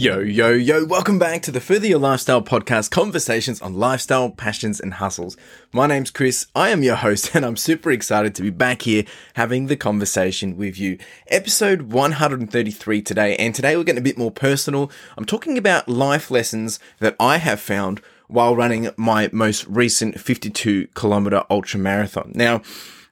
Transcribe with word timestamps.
Yo, 0.00 0.20
yo, 0.20 0.50
yo, 0.50 0.84
welcome 0.84 1.18
back 1.18 1.42
to 1.42 1.50
the 1.50 1.60
Further 1.60 1.88
Your 1.88 1.98
Lifestyle 1.98 2.40
podcast, 2.40 2.88
conversations 2.88 3.60
on 3.60 3.74
lifestyle, 3.74 4.30
passions, 4.30 4.78
and 4.78 4.94
hustles. 4.94 5.36
My 5.72 5.88
name's 5.88 6.12
Chris, 6.12 6.46
I 6.54 6.68
am 6.68 6.84
your 6.84 6.94
host, 6.94 7.30
and 7.34 7.44
I'm 7.44 7.56
super 7.56 7.90
excited 7.90 8.32
to 8.36 8.42
be 8.42 8.50
back 8.50 8.82
here 8.82 9.02
having 9.34 9.66
the 9.66 9.74
conversation 9.74 10.56
with 10.56 10.78
you. 10.78 10.98
Episode 11.26 11.90
133 11.90 13.02
today, 13.02 13.34
and 13.38 13.52
today 13.52 13.76
we're 13.76 13.82
getting 13.82 13.98
a 13.98 14.02
bit 14.02 14.16
more 14.16 14.30
personal. 14.30 14.88
I'm 15.16 15.24
talking 15.24 15.58
about 15.58 15.88
life 15.88 16.30
lessons 16.30 16.78
that 17.00 17.16
I 17.18 17.38
have 17.38 17.58
found 17.58 18.00
while 18.28 18.54
running 18.54 18.90
my 18.96 19.28
most 19.32 19.66
recent 19.66 20.20
52 20.20 20.86
kilometer 20.94 21.42
ultra 21.50 21.80
marathon. 21.80 22.30
Now, 22.36 22.62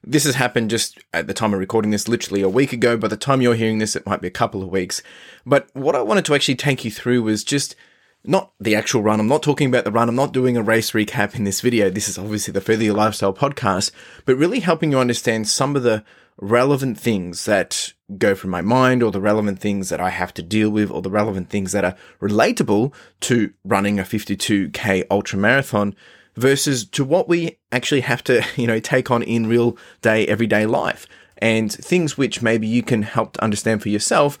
this 0.09 0.23
has 0.23 0.35
happened 0.35 0.69
just 0.69 0.99
at 1.13 1.27
the 1.27 1.33
time 1.33 1.53
of 1.53 1.59
recording 1.59 1.91
this, 1.91 2.07
literally 2.07 2.41
a 2.41 2.49
week 2.49 2.71
ago. 2.71 2.95
By 2.95 3.09
the 3.09 3.17
time 3.17 3.41
you're 3.41 3.55
hearing 3.55 3.79
this, 3.79 3.95
it 3.95 4.05
might 4.05 4.21
be 4.21 4.27
a 4.27 4.31
couple 4.31 4.63
of 4.63 4.69
weeks. 4.69 5.03
But 5.45 5.69
what 5.73 5.95
I 5.95 6.01
wanted 6.01 6.25
to 6.25 6.35
actually 6.35 6.55
take 6.55 6.85
you 6.85 6.91
through 6.91 7.23
was 7.23 7.43
just 7.43 7.75
not 8.23 8.53
the 8.59 8.75
actual 8.75 9.01
run. 9.01 9.19
I'm 9.19 9.27
not 9.27 9.43
talking 9.43 9.67
about 9.67 9.83
the 9.83 9.91
run. 9.91 10.07
I'm 10.07 10.15
not 10.15 10.31
doing 10.31 10.55
a 10.55 10.63
race 10.63 10.91
recap 10.91 11.35
in 11.35 11.43
this 11.43 11.61
video. 11.61 11.89
This 11.89 12.07
is 12.07 12.17
obviously 12.17 12.53
the 12.53 12.61
Further 12.61 12.85
Your 12.85 12.95
Lifestyle 12.95 13.33
podcast, 13.33 13.91
but 14.25 14.37
really 14.37 14.61
helping 14.61 14.91
you 14.91 14.99
understand 14.99 15.47
some 15.47 15.75
of 15.75 15.83
the 15.83 16.03
relevant 16.39 16.99
things 16.99 17.45
that 17.45 17.93
go 18.17 18.33
through 18.35 18.51
my 18.51 18.61
mind 18.61 19.03
or 19.03 19.11
the 19.11 19.19
relevant 19.19 19.59
things 19.59 19.89
that 19.89 19.99
I 19.99 20.09
have 20.09 20.33
to 20.35 20.43
deal 20.43 20.69
with 20.69 20.89
or 20.89 21.01
the 21.01 21.09
relevant 21.09 21.49
things 21.49 21.71
that 21.73 21.83
are 21.83 21.95
relatable 22.21 22.93
to 23.21 23.53
running 23.65 23.99
a 23.99 24.03
52k 24.03 25.05
ultra 25.09 25.37
marathon 25.37 25.95
versus 26.37 26.85
to 26.85 27.03
what 27.03 27.27
we 27.27 27.57
actually 27.71 28.01
have 28.01 28.23
to, 28.23 28.45
you 28.55 28.67
know, 28.67 28.79
take 28.79 29.11
on 29.11 29.23
in 29.23 29.47
real 29.47 29.77
day, 30.01 30.25
everyday 30.27 30.65
life 30.65 31.07
and 31.39 31.71
things 31.71 32.17
which 32.17 32.41
maybe 32.41 32.67
you 32.67 32.81
can 32.81 33.03
help 33.03 33.33
to 33.33 33.43
understand 33.43 33.81
for 33.81 33.89
yourself. 33.89 34.39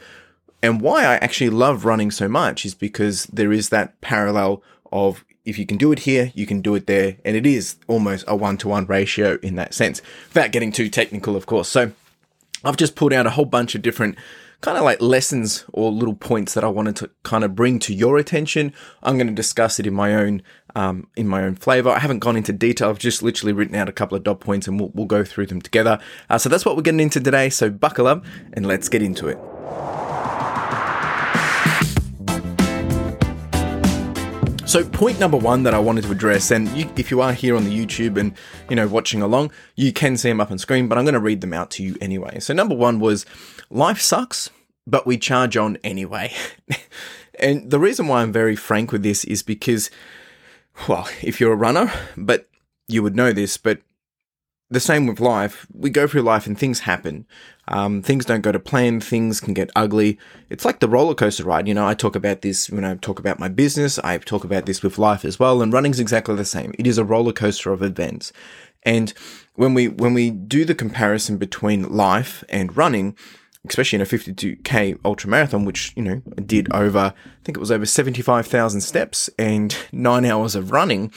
And 0.63 0.81
why 0.81 1.03
I 1.03 1.15
actually 1.15 1.49
love 1.49 1.85
running 1.85 2.11
so 2.11 2.27
much 2.27 2.65
is 2.65 2.73
because 2.73 3.25
there 3.25 3.51
is 3.51 3.69
that 3.69 3.99
parallel 4.01 4.63
of 4.91 5.23
if 5.45 5.57
you 5.57 5.65
can 5.65 5.77
do 5.77 5.91
it 5.91 5.99
here, 5.99 6.31
you 6.35 6.45
can 6.45 6.61
do 6.61 6.75
it 6.75 6.87
there. 6.87 7.17
And 7.23 7.37
it 7.37 7.45
is 7.45 7.77
almost 7.87 8.25
a 8.27 8.35
one 8.35 8.57
to 8.57 8.67
one 8.67 8.85
ratio 8.85 9.37
in 9.41 9.55
that 9.55 9.73
sense, 9.73 10.01
without 10.29 10.51
getting 10.51 10.71
too 10.71 10.89
technical, 10.89 11.35
of 11.35 11.45
course. 11.45 11.69
So 11.69 11.91
I've 12.63 12.77
just 12.77 12.95
pulled 12.95 13.13
out 13.13 13.27
a 13.27 13.31
whole 13.31 13.45
bunch 13.45 13.75
of 13.75 13.81
different 13.81 14.17
kind 14.61 14.77
of 14.77 14.83
like 14.83 15.01
lessons 15.01 15.65
or 15.71 15.91
little 15.91 16.15
points 16.15 16.53
that 16.55 16.63
I 16.63 16.67
wanted 16.67 16.95
to 16.97 17.11
kind 17.23 17.43
of 17.43 17.55
bring 17.55 17.77
to 17.79 17.93
your 17.93 18.17
attention. 18.17 18.73
I'm 19.03 19.17
going 19.17 19.27
to 19.27 19.33
discuss 19.33 19.79
it 19.79 19.85
in 19.85 19.93
my 19.93 20.15
own 20.15 20.41
um, 20.75 21.07
in 21.15 21.27
my 21.27 21.43
own 21.43 21.55
flavor. 21.55 21.89
I 21.89 21.99
haven't 21.99 22.19
gone 22.19 22.37
into 22.37 22.53
detail. 22.53 22.89
I've 22.89 22.99
just 22.99 23.23
literally 23.23 23.53
written 23.53 23.75
out 23.75 23.89
a 23.89 23.91
couple 23.91 24.15
of 24.15 24.23
dot 24.23 24.39
points 24.39 24.67
and 24.67 24.79
we'll, 24.79 24.91
we'll 24.93 25.05
go 25.05 25.23
through 25.23 25.47
them 25.47 25.61
together. 25.61 25.99
Uh, 26.29 26.37
so 26.37 26.49
that's 26.49 26.65
what 26.65 26.75
we're 26.75 26.83
getting 26.83 26.99
into 26.99 27.19
today. 27.19 27.49
So 27.49 27.69
buckle 27.69 28.07
up 28.07 28.25
and 28.53 28.65
let's 28.65 28.89
get 28.89 29.01
into 29.01 29.27
it. 29.27 29.37
So, 34.67 34.83
point 34.83 35.17
number 35.17 35.37
one 35.37 35.63
that 35.63 35.73
I 35.73 35.79
wanted 35.79 36.03
to 36.03 36.11
address, 36.11 36.51
and 36.51 36.67
you, 36.77 36.91
if 36.97 37.09
you 37.09 37.21
are 37.21 37.31
here 37.31 37.55
on 37.55 37.63
the 37.63 37.71
YouTube 37.71 38.17
and 38.17 38.33
you 38.69 38.75
know 38.75 38.85
watching 38.85 39.21
along, 39.21 39.53
you 39.77 39.93
can 39.93 40.17
see 40.17 40.27
them 40.27 40.41
up 40.41 40.51
on 40.51 40.57
screen, 40.57 40.89
but 40.89 40.97
I'm 40.97 41.05
going 41.05 41.13
to 41.13 41.21
read 41.21 41.39
them 41.39 41.53
out 41.53 41.71
to 41.71 41.83
you 41.83 41.95
anyway. 42.01 42.41
So, 42.41 42.53
number 42.53 42.75
one 42.75 42.99
was 42.99 43.25
life 43.69 44.01
sucks, 44.01 44.49
but 44.85 45.07
we 45.07 45.17
charge 45.17 45.55
on 45.55 45.77
anyway. 45.85 46.33
and 47.39 47.71
the 47.71 47.79
reason 47.79 48.07
why 48.07 48.21
I'm 48.21 48.33
very 48.33 48.57
frank 48.57 48.91
with 48.91 49.03
this 49.03 49.23
is 49.23 49.41
because, 49.41 49.89
well, 50.89 51.07
if 51.21 51.39
you're 51.39 51.53
a 51.53 51.55
runner, 51.55 51.89
but 52.17 52.49
you 52.89 53.01
would 53.01 53.15
know 53.15 53.31
this, 53.31 53.55
but 53.55 53.79
the 54.69 54.81
same 54.81 55.07
with 55.07 55.21
life. 55.21 55.65
We 55.73 55.89
go 55.89 56.07
through 56.07 56.23
life 56.23 56.45
and 56.45 56.59
things 56.59 56.81
happen. 56.81 57.25
Um, 57.69 58.01
things 58.01 58.25
don't 58.25 58.41
go 58.41 58.51
to 58.51 58.59
plan. 58.59 58.99
Things 58.99 59.39
can 59.39 59.53
get 59.53 59.69
ugly. 59.75 60.17
It's 60.49 60.65
like 60.65 60.79
the 60.79 60.87
roller 60.87 61.15
coaster 61.15 61.43
ride. 61.43 61.67
You 61.67 61.73
know, 61.73 61.87
I 61.87 61.93
talk 61.93 62.15
about 62.15 62.41
this 62.41 62.69
when 62.69 62.85
I 62.85 62.95
talk 62.95 63.19
about 63.19 63.39
my 63.39 63.49
business. 63.49 63.99
I 63.99 64.17
talk 64.17 64.43
about 64.43 64.65
this 64.65 64.81
with 64.81 64.97
life 64.97 65.25
as 65.25 65.39
well. 65.39 65.61
And 65.61 65.73
running's 65.73 65.99
exactly 65.99 66.35
the 66.35 66.45
same. 66.45 66.73
It 66.79 66.87
is 66.87 66.97
a 66.97 67.03
roller 67.03 67.33
coaster 67.33 67.71
of 67.71 67.83
events. 67.83 68.31
And 68.83 69.13
when 69.55 69.73
we, 69.73 69.87
when 69.87 70.13
we 70.13 70.31
do 70.31 70.63
the 70.63 70.75
comparison 70.75 71.37
between 71.37 71.89
life 71.89 72.43
and 72.47 72.75
running, 72.77 73.17
especially 73.67 73.97
in 73.97 74.01
a 74.01 74.05
52k 74.05 74.99
ultra 75.03 75.29
marathon, 75.29 75.65
which, 75.65 75.91
you 75.95 76.03
know, 76.03 76.21
did 76.45 76.71
over, 76.73 77.13
I 77.15 77.43
think 77.43 77.57
it 77.57 77.59
was 77.59 77.71
over 77.71 77.85
75,000 77.85 78.81
steps 78.81 79.29
and 79.37 79.75
nine 79.91 80.25
hours 80.25 80.55
of 80.55 80.71
running 80.71 81.11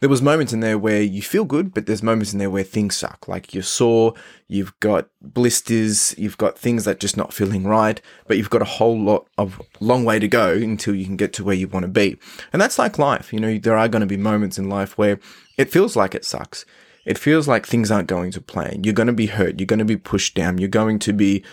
there 0.00 0.08
was 0.08 0.22
moments 0.22 0.54
in 0.54 0.60
there 0.60 0.78
where 0.78 1.02
you 1.02 1.20
feel 1.20 1.44
good, 1.44 1.74
but 1.74 1.84
there's 1.84 2.02
moments 2.02 2.32
in 2.32 2.38
there 2.38 2.48
where 2.48 2.64
things 2.64 2.96
suck. 2.96 3.28
Like 3.28 3.52
you're 3.52 3.62
sore, 3.62 4.14
you've 4.48 4.78
got 4.80 5.08
blisters, 5.20 6.14
you've 6.16 6.38
got 6.38 6.58
things 6.58 6.86
that 6.86 7.00
just 7.00 7.18
not 7.18 7.34
feeling 7.34 7.64
right, 7.64 8.00
but 8.26 8.38
you've 8.38 8.48
got 8.48 8.62
a 8.62 8.66
whole 8.66 8.98
lot 8.98 9.28
of 9.36 9.60
long 9.78 10.06
way 10.06 10.18
to 10.18 10.26
go 10.26 10.54
until 10.54 10.94
you 10.94 11.04
can 11.04 11.16
get 11.16 11.34
to 11.34 11.44
where 11.44 11.54
you 11.54 11.68
want 11.68 11.84
to 11.84 11.90
be. 11.90 12.18
And 12.50 12.60
that's 12.60 12.78
like 12.78 12.98
life. 12.98 13.30
You 13.30 13.40
know, 13.40 13.58
there 13.58 13.76
are 13.76 13.88
going 13.88 14.00
to 14.00 14.06
be 14.06 14.16
moments 14.16 14.58
in 14.58 14.70
life 14.70 14.96
where 14.96 15.20
it 15.58 15.70
feels 15.70 15.96
like 15.96 16.14
it 16.14 16.24
sucks. 16.24 16.64
It 17.04 17.18
feels 17.18 17.46
like 17.46 17.66
things 17.66 17.90
aren't 17.90 18.08
going 18.08 18.30
to 18.32 18.40
plan. 18.40 18.84
You're 18.84 18.94
going 18.94 19.06
to 19.06 19.12
be 19.12 19.26
hurt. 19.26 19.60
You're 19.60 19.66
going 19.66 19.78
to 19.80 19.84
be 19.84 19.96
pushed 19.96 20.34
down. 20.34 20.58
You're 20.58 20.68
going 20.68 20.98
to 21.00 21.12
be 21.12 21.44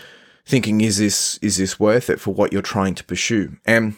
thinking, 0.46 0.80
is 0.80 0.96
this, 0.96 1.38
is 1.42 1.58
this 1.58 1.78
worth 1.78 2.08
it 2.08 2.18
for 2.18 2.32
what 2.32 2.52
you're 2.52 2.62
trying 2.62 2.94
to 2.94 3.04
pursue? 3.04 3.58
And 3.66 3.96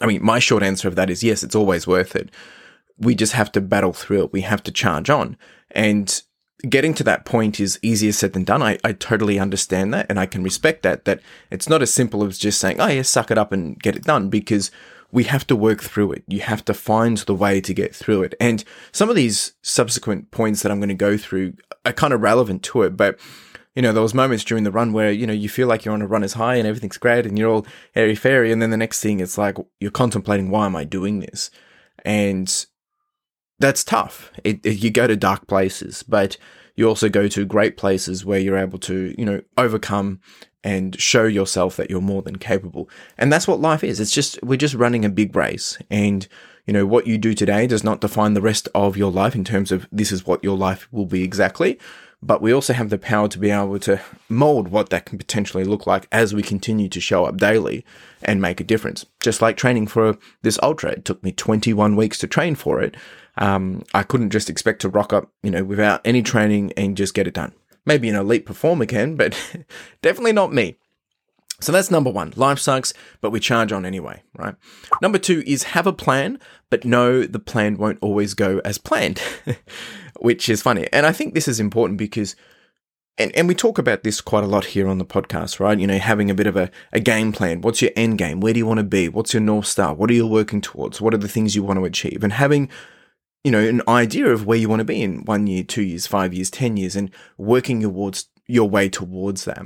I 0.00 0.06
mean, 0.06 0.24
my 0.24 0.38
short 0.38 0.62
answer 0.62 0.88
of 0.88 0.96
that 0.96 1.10
is 1.10 1.22
yes, 1.22 1.42
it's 1.42 1.54
always 1.54 1.86
worth 1.86 2.16
it 2.16 2.30
we 3.00 3.14
just 3.14 3.32
have 3.32 3.50
to 3.52 3.60
battle 3.60 3.92
through 3.92 4.24
it. 4.24 4.32
We 4.32 4.42
have 4.42 4.62
to 4.64 4.70
charge 4.70 5.10
on. 5.10 5.36
And 5.70 6.22
getting 6.68 6.92
to 6.94 7.04
that 7.04 7.24
point 7.24 7.58
is 7.58 7.78
easier 7.82 8.12
said 8.12 8.34
than 8.34 8.44
done. 8.44 8.62
I, 8.62 8.78
I 8.84 8.92
totally 8.92 9.38
understand 9.38 9.94
that 9.94 10.06
and 10.08 10.20
I 10.20 10.26
can 10.26 10.42
respect 10.42 10.82
that, 10.82 11.06
that 11.06 11.20
it's 11.50 11.68
not 11.68 11.82
as 11.82 11.92
simple 11.92 12.24
as 12.24 12.38
just 12.38 12.60
saying, 12.60 12.80
oh 12.80 12.86
yeah, 12.86 13.02
suck 13.02 13.30
it 13.30 13.38
up 13.38 13.52
and 13.52 13.80
get 13.80 13.96
it 13.96 14.04
done 14.04 14.28
because 14.28 14.70
we 15.10 15.24
have 15.24 15.46
to 15.46 15.56
work 15.56 15.82
through 15.82 16.12
it. 16.12 16.24
You 16.28 16.40
have 16.40 16.64
to 16.66 16.74
find 16.74 17.16
the 17.18 17.34
way 17.34 17.60
to 17.62 17.74
get 17.74 17.94
through 17.94 18.22
it. 18.22 18.34
And 18.38 18.62
some 18.92 19.08
of 19.08 19.16
these 19.16 19.54
subsequent 19.62 20.30
points 20.30 20.62
that 20.62 20.70
I'm 20.70 20.78
going 20.78 20.88
to 20.88 20.94
go 20.94 21.16
through 21.16 21.54
are 21.84 21.92
kind 21.92 22.12
of 22.12 22.20
relevant 22.20 22.62
to 22.64 22.82
it, 22.82 22.96
but 22.96 23.18
you 23.74 23.82
know, 23.82 23.92
there 23.92 24.02
was 24.02 24.14
moments 24.14 24.44
during 24.44 24.64
the 24.64 24.72
run 24.72 24.92
where, 24.92 25.12
you 25.12 25.26
know, 25.26 25.32
you 25.32 25.48
feel 25.48 25.68
like 25.68 25.84
you're 25.84 25.94
on 25.94 26.02
a 26.02 26.06
runner's 26.06 26.32
high 26.32 26.56
and 26.56 26.66
everything's 26.66 26.98
great 26.98 27.24
and 27.24 27.38
you're 27.38 27.50
all 27.50 27.66
airy 27.94 28.16
fairy. 28.16 28.50
And 28.50 28.60
then 28.60 28.70
the 28.70 28.76
next 28.76 29.00
thing 29.00 29.20
it's 29.20 29.38
like, 29.38 29.56
you're 29.78 29.92
contemplating, 29.92 30.50
why 30.50 30.66
am 30.66 30.74
I 30.74 30.82
doing 30.82 31.20
this? 31.20 31.52
And 32.04 32.66
that's 33.60 33.84
tough. 33.84 34.32
It, 34.42 34.64
it, 34.64 34.82
you 34.82 34.90
go 34.90 35.06
to 35.06 35.16
dark 35.16 35.46
places, 35.46 36.02
but 36.02 36.36
you 36.74 36.88
also 36.88 37.08
go 37.08 37.28
to 37.28 37.44
great 37.44 37.76
places 37.76 38.24
where 38.24 38.40
you're 38.40 38.56
able 38.56 38.78
to, 38.80 39.14
you 39.16 39.24
know, 39.24 39.42
overcome 39.56 40.20
and 40.64 40.98
show 41.00 41.24
yourself 41.24 41.76
that 41.76 41.90
you're 41.90 42.00
more 42.00 42.22
than 42.22 42.36
capable. 42.36 42.88
And 43.16 43.32
that's 43.32 43.46
what 43.46 43.60
life 43.60 43.84
is. 43.84 44.00
It's 44.00 44.12
just, 44.12 44.42
we're 44.42 44.56
just 44.56 44.74
running 44.74 45.04
a 45.04 45.10
big 45.10 45.36
race. 45.36 45.78
And, 45.90 46.26
you 46.66 46.72
know, 46.72 46.86
what 46.86 47.06
you 47.06 47.18
do 47.18 47.34
today 47.34 47.66
does 47.66 47.84
not 47.84 48.00
define 48.00 48.34
the 48.34 48.42
rest 48.42 48.68
of 48.74 48.96
your 48.96 49.12
life 49.12 49.34
in 49.34 49.44
terms 49.44 49.72
of 49.72 49.86
this 49.92 50.10
is 50.10 50.26
what 50.26 50.42
your 50.42 50.56
life 50.56 50.88
will 50.90 51.06
be 51.06 51.22
exactly. 51.22 51.78
But 52.22 52.42
we 52.42 52.52
also 52.52 52.74
have 52.74 52.90
the 52.90 52.98
power 52.98 53.28
to 53.28 53.38
be 53.38 53.50
able 53.50 53.78
to 53.80 54.00
mold 54.28 54.68
what 54.68 54.90
that 54.90 55.06
can 55.06 55.16
potentially 55.16 55.64
look 55.64 55.86
like 55.86 56.06
as 56.12 56.34
we 56.34 56.42
continue 56.42 56.88
to 56.90 57.00
show 57.00 57.24
up 57.24 57.38
daily 57.38 57.84
and 58.22 58.42
make 58.42 58.60
a 58.60 58.64
difference. 58.64 59.06
Just 59.20 59.40
like 59.40 59.56
training 59.56 59.86
for 59.86 60.18
this 60.42 60.58
ultra, 60.62 60.90
it 60.90 61.06
took 61.06 61.22
me 61.22 61.32
21 61.32 61.96
weeks 61.96 62.18
to 62.18 62.26
train 62.26 62.54
for 62.54 62.82
it. 62.82 62.94
Um, 63.40 63.82
I 63.94 64.02
couldn't 64.02 64.30
just 64.30 64.50
expect 64.50 64.82
to 64.82 64.88
rock 64.88 65.12
up, 65.12 65.32
you 65.42 65.50
know, 65.50 65.64
without 65.64 66.02
any 66.04 66.22
training 66.22 66.72
and 66.76 66.96
just 66.96 67.14
get 67.14 67.26
it 67.26 67.34
done. 67.34 67.52
Maybe 67.86 68.08
an 68.08 68.14
elite 68.14 68.44
performer 68.46 68.86
can, 68.86 69.16
but 69.16 69.34
definitely 70.02 70.32
not 70.32 70.52
me. 70.52 70.76
So 71.60 71.72
that's 71.72 71.90
number 71.90 72.10
one. 72.10 72.32
Life 72.36 72.58
sucks, 72.58 72.94
but 73.20 73.30
we 73.30 73.40
charge 73.40 73.70
on 73.70 73.84
anyway, 73.84 74.22
right? 74.36 74.54
Number 75.02 75.18
two 75.18 75.42
is 75.46 75.64
have 75.64 75.86
a 75.86 75.92
plan, 75.92 76.38
but 76.70 76.84
know 76.84 77.24
the 77.24 77.38
plan 77.38 77.76
won't 77.76 77.98
always 78.00 78.34
go 78.34 78.60
as 78.64 78.78
planned, 78.78 79.20
which 80.20 80.48
is 80.48 80.62
funny. 80.62 80.88
And 80.92 81.04
I 81.04 81.12
think 81.12 81.34
this 81.34 81.48
is 81.48 81.60
important 81.60 81.98
because, 81.98 82.34
and, 83.18 83.34
and 83.36 83.46
we 83.46 83.54
talk 83.54 83.76
about 83.76 84.04
this 84.04 84.22
quite 84.22 84.44
a 84.44 84.46
lot 84.46 84.66
here 84.66 84.88
on 84.88 84.96
the 84.96 85.04
podcast, 85.04 85.60
right? 85.60 85.78
You 85.78 85.86
know, 85.86 85.98
having 85.98 86.30
a 86.30 86.34
bit 86.34 86.46
of 86.46 86.56
a, 86.56 86.70
a 86.92 87.00
game 87.00 87.30
plan. 87.30 87.60
What's 87.60 87.82
your 87.82 87.90
end 87.94 88.16
game? 88.16 88.40
Where 88.40 88.54
do 88.54 88.58
you 88.58 88.66
want 88.66 88.78
to 88.78 88.84
be? 88.84 89.10
What's 89.10 89.34
your 89.34 89.42
North 89.42 89.66
Star? 89.66 89.92
What 89.92 90.10
are 90.10 90.14
you 90.14 90.26
working 90.26 90.62
towards? 90.62 91.00
What 91.00 91.12
are 91.12 91.18
the 91.18 91.28
things 91.28 91.54
you 91.54 91.62
want 91.62 91.78
to 91.78 91.84
achieve? 91.84 92.24
And 92.24 92.32
having 92.32 92.70
you 93.44 93.50
know, 93.50 93.60
an 93.60 93.82
idea 93.88 94.26
of 94.26 94.46
where 94.46 94.58
you 94.58 94.68
want 94.68 94.80
to 94.80 94.84
be 94.84 95.02
in 95.02 95.24
one 95.24 95.46
year, 95.46 95.62
two 95.62 95.82
years, 95.82 96.06
five 96.06 96.34
years, 96.34 96.50
10 96.50 96.76
years, 96.76 96.96
and 96.96 97.10
working 97.38 97.80
towards 97.80 98.26
your 98.46 98.68
way 98.68 98.88
towards 98.88 99.44
that. 99.44 99.62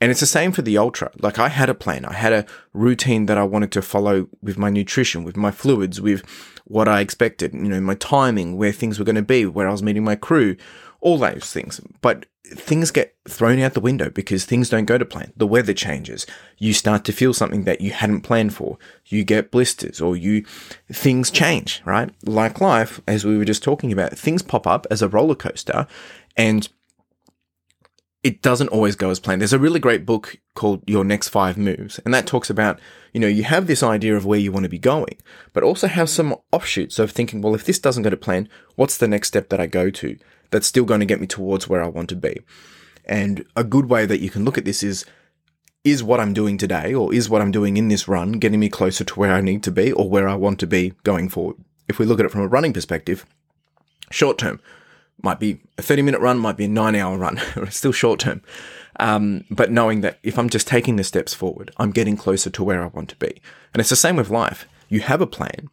And 0.00 0.10
it's 0.10 0.20
the 0.20 0.26
same 0.26 0.52
for 0.52 0.62
the 0.62 0.78
ultra. 0.78 1.10
Like 1.18 1.38
I 1.38 1.48
had 1.48 1.68
a 1.68 1.74
plan. 1.74 2.04
I 2.04 2.12
had 2.12 2.32
a 2.32 2.46
routine 2.72 3.26
that 3.26 3.38
I 3.38 3.42
wanted 3.42 3.72
to 3.72 3.82
follow 3.82 4.28
with 4.40 4.56
my 4.56 4.70
nutrition, 4.70 5.24
with 5.24 5.36
my 5.36 5.50
fluids, 5.50 6.00
with 6.00 6.22
what 6.64 6.86
I 6.86 7.00
expected, 7.00 7.52
you 7.54 7.62
know, 7.62 7.80
my 7.80 7.94
timing, 7.94 8.56
where 8.56 8.72
things 8.72 8.98
were 8.98 9.04
going 9.04 9.16
to 9.16 9.22
be, 9.22 9.46
where 9.46 9.66
I 9.66 9.72
was 9.72 9.82
meeting 9.82 10.04
my 10.04 10.14
crew, 10.14 10.56
all 11.00 11.18
those 11.18 11.52
things. 11.52 11.80
But 12.00 12.26
things 12.44 12.90
get 12.90 13.14
thrown 13.28 13.60
out 13.60 13.74
the 13.74 13.80
window 13.80 14.10
because 14.10 14.44
things 14.44 14.68
don't 14.68 14.86
go 14.86 14.98
to 14.98 15.04
plan. 15.04 15.32
The 15.36 15.46
weather 15.46 15.74
changes. 15.74 16.26
You 16.56 16.72
start 16.72 17.04
to 17.04 17.12
feel 17.12 17.34
something 17.34 17.64
that 17.64 17.80
you 17.80 17.92
hadn't 17.92 18.22
planned 18.22 18.54
for. 18.54 18.78
You 19.06 19.24
get 19.24 19.50
blisters 19.50 20.00
or 20.00 20.16
you, 20.16 20.44
things 20.90 21.30
change, 21.30 21.82
right? 21.84 22.10
Like 22.24 22.60
life, 22.60 23.00
as 23.06 23.24
we 23.24 23.36
were 23.36 23.44
just 23.44 23.62
talking 23.62 23.92
about, 23.92 24.18
things 24.18 24.42
pop 24.42 24.66
up 24.66 24.86
as 24.90 25.02
a 25.02 25.08
roller 25.08 25.34
coaster 25.34 25.86
and 26.36 26.68
it 28.24 28.42
doesn't 28.42 28.68
always 28.68 28.96
go 28.96 29.10
as 29.10 29.20
planned. 29.20 29.40
There's 29.40 29.52
a 29.52 29.58
really 29.58 29.78
great 29.78 30.04
book 30.04 30.36
called 30.54 30.82
Your 30.88 31.04
Next 31.04 31.28
Five 31.28 31.56
Moves, 31.56 32.00
and 32.00 32.12
that 32.12 32.26
talks 32.26 32.50
about, 32.50 32.80
you 33.12 33.20
know, 33.20 33.28
you 33.28 33.44
have 33.44 33.68
this 33.68 33.82
idea 33.82 34.16
of 34.16 34.26
where 34.26 34.40
you 34.40 34.50
want 34.50 34.64
to 34.64 34.68
be 34.68 34.78
going, 34.78 35.16
but 35.52 35.62
also 35.62 35.86
have 35.86 36.10
some 36.10 36.34
offshoots 36.50 36.98
of 36.98 37.12
thinking, 37.12 37.40
well, 37.40 37.54
if 37.54 37.64
this 37.64 37.78
doesn't 37.78 38.02
go 38.02 38.10
to 38.10 38.16
plan, 38.16 38.48
what's 38.74 38.98
the 38.98 39.06
next 39.06 39.28
step 39.28 39.50
that 39.50 39.60
I 39.60 39.66
go 39.66 39.88
to 39.90 40.18
that's 40.50 40.66
still 40.66 40.84
going 40.84 41.00
to 41.00 41.06
get 41.06 41.20
me 41.20 41.26
towards 41.26 41.68
where 41.68 41.82
I 41.82 41.88
want 41.88 42.08
to 42.10 42.16
be? 42.16 42.40
And 43.04 43.44
a 43.56 43.64
good 43.64 43.88
way 43.88 44.06
that 44.06 44.20
you 44.20 44.30
can 44.30 44.44
look 44.44 44.58
at 44.58 44.64
this 44.64 44.82
is, 44.82 45.04
is 45.84 46.02
what 46.02 46.20
I'm 46.20 46.34
doing 46.34 46.58
today 46.58 46.92
or 46.92 47.14
is 47.14 47.30
what 47.30 47.40
I'm 47.40 47.50
doing 47.50 47.76
in 47.76 47.88
this 47.88 48.06
run 48.06 48.32
getting 48.32 48.60
me 48.60 48.68
closer 48.68 49.04
to 49.04 49.14
where 49.14 49.32
I 49.32 49.40
need 49.40 49.62
to 49.64 49.70
be 49.70 49.92
or 49.92 50.08
where 50.08 50.28
I 50.28 50.34
want 50.34 50.60
to 50.60 50.66
be 50.66 50.92
going 51.04 51.28
forward? 51.28 51.56
If 51.88 51.98
we 51.98 52.04
look 52.04 52.20
at 52.20 52.26
it 52.26 52.32
from 52.32 52.42
a 52.42 52.48
running 52.48 52.74
perspective, 52.74 53.24
short 54.10 54.38
term, 54.38 54.60
might 55.22 55.40
be 55.40 55.60
a 55.76 55.82
30 55.82 56.02
minute 56.02 56.20
run, 56.20 56.38
might 56.38 56.56
be 56.56 56.66
a 56.66 56.68
nine 56.68 56.94
hour 56.94 57.16
run, 57.16 57.40
still 57.70 57.92
short 57.92 58.20
term. 58.20 58.42
Um, 59.00 59.44
but 59.50 59.70
knowing 59.70 60.00
that 60.02 60.18
if 60.22 60.38
I'm 60.38 60.50
just 60.50 60.66
taking 60.66 60.96
the 60.96 61.04
steps 61.04 61.32
forward, 61.32 61.70
I'm 61.76 61.92
getting 61.92 62.16
closer 62.16 62.50
to 62.50 62.64
where 62.64 62.82
I 62.82 62.86
want 62.86 63.08
to 63.10 63.16
be. 63.16 63.40
And 63.72 63.80
it's 63.80 63.90
the 63.90 63.96
same 63.96 64.16
with 64.16 64.30
life. 64.30 64.66
You 64.88 65.00
have 65.00 65.20
a 65.20 65.26
plan. 65.26 65.68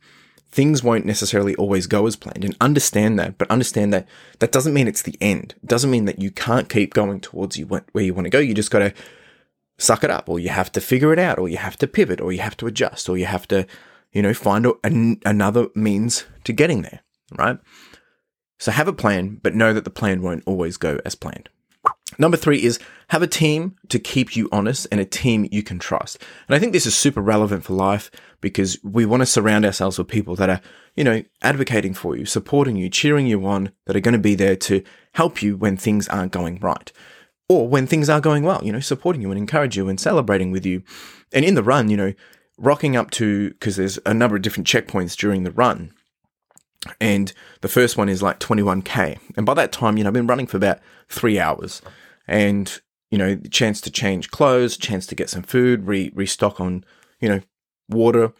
Things 0.55 0.81
won't 0.81 1.05
necessarily 1.05 1.53
always 1.57 1.85
go 1.85 2.07
as 2.07 2.15
planned 2.15 2.45
and 2.45 2.55
understand 2.61 3.19
that, 3.19 3.37
but 3.37 3.51
understand 3.51 3.91
that 3.91 4.07
that 4.39 4.53
doesn't 4.53 4.73
mean 4.73 4.87
it's 4.87 5.01
the 5.01 5.17
end. 5.19 5.53
It 5.61 5.67
doesn't 5.67 5.91
mean 5.91 6.05
that 6.05 6.19
you 6.19 6.31
can't 6.31 6.69
keep 6.69 6.93
going 6.93 7.19
towards 7.19 7.57
you 7.57 7.65
where 7.65 7.83
you 8.05 8.13
want 8.13 8.23
to 8.23 8.29
go. 8.29 8.39
You 8.39 8.53
just 8.53 8.71
got 8.71 8.79
to 8.79 8.93
suck 9.77 10.05
it 10.05 10.09
up 10.09 10.29
or 10.29 10.39
you 10.39 10.47
have 10.47 10.71
to 10.71 10.79
figure 10.79 11.11
it 11.11 11.19
out 11.19 11.39
or 11.39 11.49
you 11.49 11.57
have 11.57 11.75
to 11.79 11.87
pivot 11.87 12.21
or 12.21 12.31
you 12.31 12.39
have 12.39 12.55
to 12.55 12.67
adjust 12.67 13.09
or 13.09 13.17
you 13.17 13.25
have 13.25 13.45
to, 13.49 13.67
you 14.13 14.21
know, 14.21 14.33
find 14.33 14.65
a, 14.65 14.71
a, 14.85 15.17
another 15.25 15.67
means 15.75 16.23
to 16.45 16.53
getting 16.53 16.83
there, 16.83 17.01
right? 17.37 17.59
So 18.57 18.71
have 18.71 18.87
a 18.87 18.93
plan, 18.93 19.41
but 19.43 19.55
know 19.55 19.73
that 19.73 19.83
the 19.83 19.89
plan 19.89 20.21
won't 20.21 20.43
always 20.45 20.77
go 20.77 21.01
as 21.03 21.15
planned. 21.15 21.49
Number 22.17 22.37
three 22.37 22.63
is 22.63 22.79
have 23.09 23.21
a 23.21 23.27
team 23.27 23.75
to 23.89 23.99
keep 23.99 24.35
you 24.35 24.47
honest 24.51 24.87
and 24.91 24.99
a 25.01 25.05
team 25.05 25.47
you 25.51 25.63
can 25.63 25.79
trust. 25.79 26.21
And 26.47 26.55
I 26.55 26.59
think 26.59 26.71
this 26.71 26.85
is 26.85 26.95
super 26.95 27.21
relevant 27.21 27.63
for 27.63 27.73
life 27.73 28.09
because 28.41 28.77
we 28.83 29.05
want 29.05 29.21
to 29.21 29.25
surround 29.25 29.65
ourselves 29.65 29.97
with 29.97 30.07
people 30.07 30.35
that 30.35 30.49
are, 30.49 30.61
you 30.95 31.03
know, 31.03 31.23
advocating 31.41 31.93
for 31.93 32.15
you, 32.15 32.25
supporting 32.25 32.75
you, 32.75 32.89
cheering 32.89 33.27
you 33.27 33.45
on, 33.45 33.71
that 33.85 33.95
are 33.95 34.01
going 34.01 34.13
to 34.13 34.19
be 34.19 34.35
there 34.35 34.55
to 34.55 34.83
help 35.13 35.41
you 35.41 35.57
when 35.57 35.77
things 35.77 36.07
aren't 36.07 36.31
going 36.31 36.59
right 36.59 36.91
or 37.49 37.67
when 37.67 37.85
things 37.85 38.09
are 38.09 38.21
going 38.21 38.43
well, 38.43 38.61
you 38.63 38.71
know, 38.71 38.79
supporting 38.79 39.21
you 39.21 39.31
and 39.31 39.37
encourage 39.37 39.75
you 39.75 39.89
and 39.89 39.99
celebrating 39.99 40.51
with 40.51 40.65
you. 40.65 40.83
And 41.33 41.43
in 41.43 41.55
the 41.55 41.63
run, 41.63 41.89
you 41.89 41.97
know, 41.97 42.13
rocking 42.57 42.95
up 42.95 43.11
to, 43.11 43.49
because 43.51 43.75
there's 43.75 43.99
a 44.05 44.13
number 44.13 44.35
of 44.35 44.41
different 44.41 44.67
checkpoints 44.67 45.17
during 45.17 45.43
the 45.43 45.51
run 45.51 45.91
and 46.99 47.33
the 47.61 47.67
first 47.67 47.97
one 47.97 48.09
is 48.09 48.21
like 48.21 48.39
21k. 48.39 49.19
And 49.37 49.45
by 49.45 49.53
that 49.55 49.71
time, 49.71 49.97
you 49.97 50.03
know, 50.03 50.09
I've 50.09 50.13
been 50.13 50.27
running 50.27 50.47
for 50.47 50.57
about 50.57 50.79
three 51.09 51.39
hours, 51.39 51.81
and 52.27 52.79
you 53.11 53.17
know, 53.17 53.35
chance 53.51 53.79
to 53.81 53.91
change 53.91 54.31
clothes, 54.31 54.77
chance 54.77 55.05
to 55.07 55.15
get 55.15 55.29
some 55.29 55.43
food, 55.43 55.85
re- 55.87 56.11
restock 56.15 56.59
on, 56.59 56.83
you 57.19 57.29
know, 57.29 57.41
water, 57.87 58.33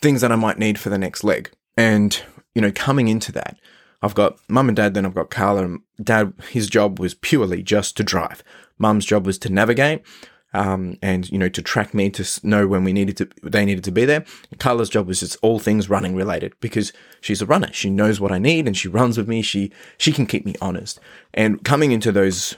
things 0.00 0.20
that 0.20 0.32
I 0.32 0.36
might 0.36 0.58
need 0.58 0.78
for 0.78 0.90
the 0.90 0.98
next 0.98 1.24
leg. 1.24 1.50
And 1.76 2.20
you 2.54 2.62
know, 2.62 2.72
coming 2.72 3.08
into 3.08 3.32
that, 3.32 3.58
I've 4.02 4.14
got 4.14 4.38
mum 4.48 4.68
and 4.68 4.76
dad. 4.76 4.94
Then 4.94 5.06
I've 5.06 5.14
got 5.14 5.30
Carla. 5.30 5.64
And 5.64 5.80
Dad, 6.02 6.32
his 6.50 6.68
job 6.68 6.98
was 6.98 7.14
purely 7.14 7.62
just 7.62 7.96
to 7.96 8.04
drive. 8.04 8.42
Mum's 8.78 9.06
job 9.06 9.26
was 9.26 9.38
to 9.38 9.52
navigate 9.52 10.02
um, 10.52 10.96
and 11.02 11.30
you 11.30 11.38
know 11.38 11.48
to 11.48 11.62
track 11.62 11.92
me 11.92 12.10
to 12.10 12.40
know 12.42 12.66
when 12.66 12.84
we 12.84 12.92
needed 12.92 13.16
to 13.18 13.28
they 13.42 13.64
needed 13.64 13.84
to 13.84 13.90
be 13.90 14.04
there. 14.04 14.24
Carla's 14.58 14.88
job 14.88 15.06
was 15.06 15.20
just 15.20 15.36
all 15.42 15.58
things 15.58 15.90
running 15.90 16.14
related 16.14 16.54
because 16.60 16.92
she's 17.20 17.42
a 17.42 17.46
runner. 17.46 17.68
She 17.72 17.90
knows 17.90 18.20
what 18.20 18.32
I 18.32 18.38
need 18.38 18.66
and 18.66 18.76
she 18.76 18.88
runs 18.88 19.18
with 19.18 19.28
me. 19.28 19.42
She 19.42 19.72
she 19.98 20.12
can 20.12 20.26
keep 20.26 20.46
me 20.46 20.54
honest. 20.60 21.00
And 21.34 21.62
coming 21.64 21.92
into 21.92 22.12
those 22.12 22.56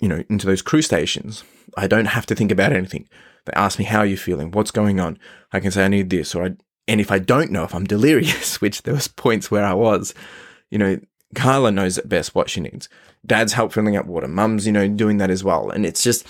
you 0.00 0.08
know 0.08 0.22
into 0.28 0.46
those 0.46 0.62
crew 0.62 0.82
stations, 0.82 1.44
I 1.76 1.86
don't 1.86 2.06
have 2.06 2.26
to 2.26 2.34
think 2.34 2.52
about 2.52 2.72
anything. 2.72 3.08
They 3.46 3.52
ask 3.54 3.78
me 3.78 3.84
how 3.84 4.00
are 4.00 4.06
you 4.06 4.16
feeling, 4.16 4.50
what's 4.50 4.70
going 4.70 5.00
on. 5.00 5.18
I 5.52 5.60
can 5.60 5.70
say 5.70 5.84
I 5.84 5.88
need 5.88 6.10
this, 6.10 6.34
or 6.34 6.44
I 6.44 6.56
and 6.86 7.00
if 7.00 7.10
I 7.10 7.18
don't 7.18 7.50
know 7.50 7.64
if 7.64 7.74
I'm 7.74 7.84
delirious, 7.94 8.60
which 8.60 8.82
there 8.82 8.94
was 8.94 9.08
points 9.08 9.50
where 9.50 9.64
I 9.64 9.74
was, 9.74 10.14
you 10.70 10.78
know, 10.78 11.00
Carla 11.34 11.70
knows 11.70 11.98
at 11.98 12.08
best 12.08 12.34
what 12.34 12.50
she 12.50 12.60
needs. 12.60 12.88
Dad's 13.24 13.52
help 13.52 13.72
filling 13.72 13.96
up 13.96 14.06
water. 14.06 14.28
Mum's, 14.28 14.66
you 14.66 14.72
know, 14.72 14.88
doing 14.88 15.18
that 15.18 15.30
as 15.30 15.44
well. 15.44 15.70
And 15.70 15.84
it's 15.84 16.02
just 16.02 16.26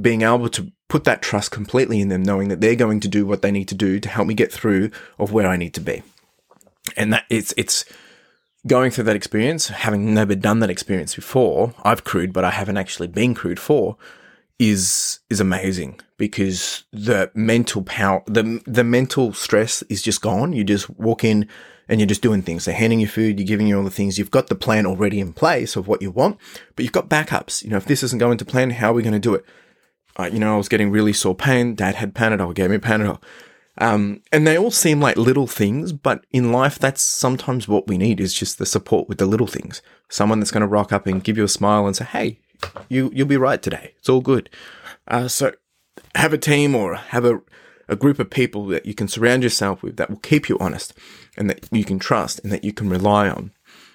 being 0.00 0.22
able 0.22 0.48
to 0.48 0.72
put 0.88 1.04
that 1.04 1.22
trust 1.22 1.50
completely 1.50 2.00
in 2.00 2.08
them, 2.08 2.22
knowing 2.22 2.48
that 2.48 2.60
they're 2.60 2.74
going 2.74 3.00
to 3.00 3.08
do 3.08 3.26
what 3.26 3.42
they 3.42 3.50
need 3.50 3.68
to 3.68 3.74
do 3.74 4.00
to 4.00 4.08
help 4.08 4.26
me 4.26 4.34
get 4.34 4.52
through 4.52 4.90
of 5.18 5.32
where 5.32 5.48
I 5.48 5.56
need 5.56 5.74
to 5.74 5.80
be. 5.80 6.02
And 6.96 7.12
that 7.12 7.24
it's 7.28 7.52
it's 7.56 7.84
going 8.66 8.90
through 8.90 9.04
that 9.04 9.16
experience, 9.16 9.68
having 9.68 10.14
never 10.14 10.34
done 10.34 10.60
that 10.60 10.70
experience 10.70 11.14
before. 11.14 11.74
I've 11.82 12.04
crewed, 12.04 12.32
but 12.32 12.44
I 12.44 12.50
haven't 12.50 12.76
actually 12.76 13.08
been 13.08 13.34
crewed 13.34 13.60
for. 13.60 13.96
Is 14.58 15.20
is 15.30 15.38
amazing 15.38 16.00
because 16.16 16.82
the 16.92 17.30
mental 17.32 17.82
power, 17.82 18.24
the 18.26 18.60
the 18.66 18.82
mental 18.82 19.32
stress 19.32 19.82
is 19.82 20.02
just 20.02 20.20
gone. 20.20 20.52
You 20.52 20.64
just 20.64 20.90
walk 20.90 21.22
in 21.22 21.46
and 21.88 22.00
you're 22.00 22.06
just 22.06 22.22
doing 22.22 22.42
things. 22.42 22.64
They're 22.64 22.74
handing 22.74 23.00
you 23.00 23.06
food, 23.06 23.38
you're 23.38 23.46
giving 23.46 23.66
you 23.66 23.78
all 23.78 23.84
the 23.84 23.90
things. 23.90 24.18
You've 24.18 24.30
got 24.30 24.48
the 24.48 24.54
plan 24.54 24.84
already 24.84 25.20
in 25.20 25.32
place 25.32 25.76
of 25.76 25.88
what 25.88 26.02
you 26.02 26.10
want, 26.10 26.38
but 26.76 26.84
you've 26.84 26.92
got 26.92 27.08
backups. 27.08 27.62
You 27.62 27.70
know, 27.70 27.76
if 27.76 27.86
this 27.86 28.02
isn't 28.02 28.18
going 28.18 28.38
to 28.38 28.44
plan, 28.44 28.70
how 28.70 28.90
are 28.90 28.94
we 28.94 29.02
going 29.02 29.12
to 29.12 29.18
do 29.18 29.34
it? 29.34 29.44
Uh, 30.18 30.30
you 30.32 30.38
know, 30.38 30.54
I 30.54 30.56
was 30.56 30.68
getting 30.68 30.90
really 30.90 31.12
sore 31.12 31.34
pain. 31.34 31.74
Dad 31.74 31.96
had 31.96 32.14
Panadol, 32.14 32.54
gave 32.54 32.70
me 32.70 32.78
Panadol. 32.78 33.22
Um, 33.80 34.22
and 34.32 34.46
they 34.46 34.58
all 34.58 34.72
seem 34.72 35.00
like 35.00 35.16
little 35.16 35.46
things, 35.46 35.92
but 35.92 36.26
in 36.32 36.50
life, 36.50 36.78
that's 36.78 37.00
sometimes 37.00 37.68
what 37.68 37.86
we 37.86 37.96
need 37.96 38.18
is 38.18 38.34
just 38.34 38.58
the 38.58 38.66
support 38.66 39.08
with 39.08 39.18
the 39.18 39.26
little 39.26 39.46
things. 39.46 39.82
Someone 40.08 40.40
that's 40.40 40.50
going 40.50 40.62
to 40.62 40.66
rock 40.66 40.92
up 40.92 41.06
and 41.06 41.22
give 41.22 41.38
you 41.38 41.44
a 41.44 41.48
smile 41.48 41.86
and 41.86 41.94
say, 41.94 42.04
"Hey, 42.04 42.40
you 42.88 43.10
you'll 43.14 43.28
be 43.28 43.36
right 43.36 43.62
today. 43.62 43.94
It's 43.98 44.08
all 44.08 44.20
good." 44.20 44.50
Uh, 45.06 45.28
so, 45.28 45.52
have 46.16 46.32
a 46.32 46.38
team 46.38 46.74
or 46.74 46.96
have 46.96 47.24
a 47.24 47.40
a 47.88 47.96
group 47.96 48.18
of 48.18 48.30
people 48.30 48.66
that 48.66 48.84
you 48.84 48.94
can 48.94 49.08
surround 49.08 49.42
yourself 49.42 49.82
with 49.82 49.96
that 49.96 50.10
will 50.10 50.18
keep 50.18 50.48
you 50.48 50.58
honest 50.58 50.92
and 51.36 51.48
that 51.48 51.66
you 51.72 51.84
can 51.84 51.98
trust 51.98 52.40
and 52.40 52.52
that 52.52 52.64
you 52.64 52.72
can 52.72 52.90
rely 52.90 53.28
on. 53.28 53.52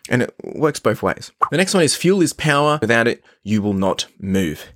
And 0.10 0.24
it 0.24 0.34
works 0.44 0.80
both 0.80 1.04
ways. 1.04 1.32
The 1.52 1.58
next 1.58 1.74
one 1.74 1.84
is 1.84 1.96
fuel 1.96 2.22
is 2.22 2.34
power. 2.34 2.80
Without 2.82 3.08
it, 3.08 3.24
you 3.44 3.62
will 3.62 3.74
not 3.74 4.08
move. 4.20 4.74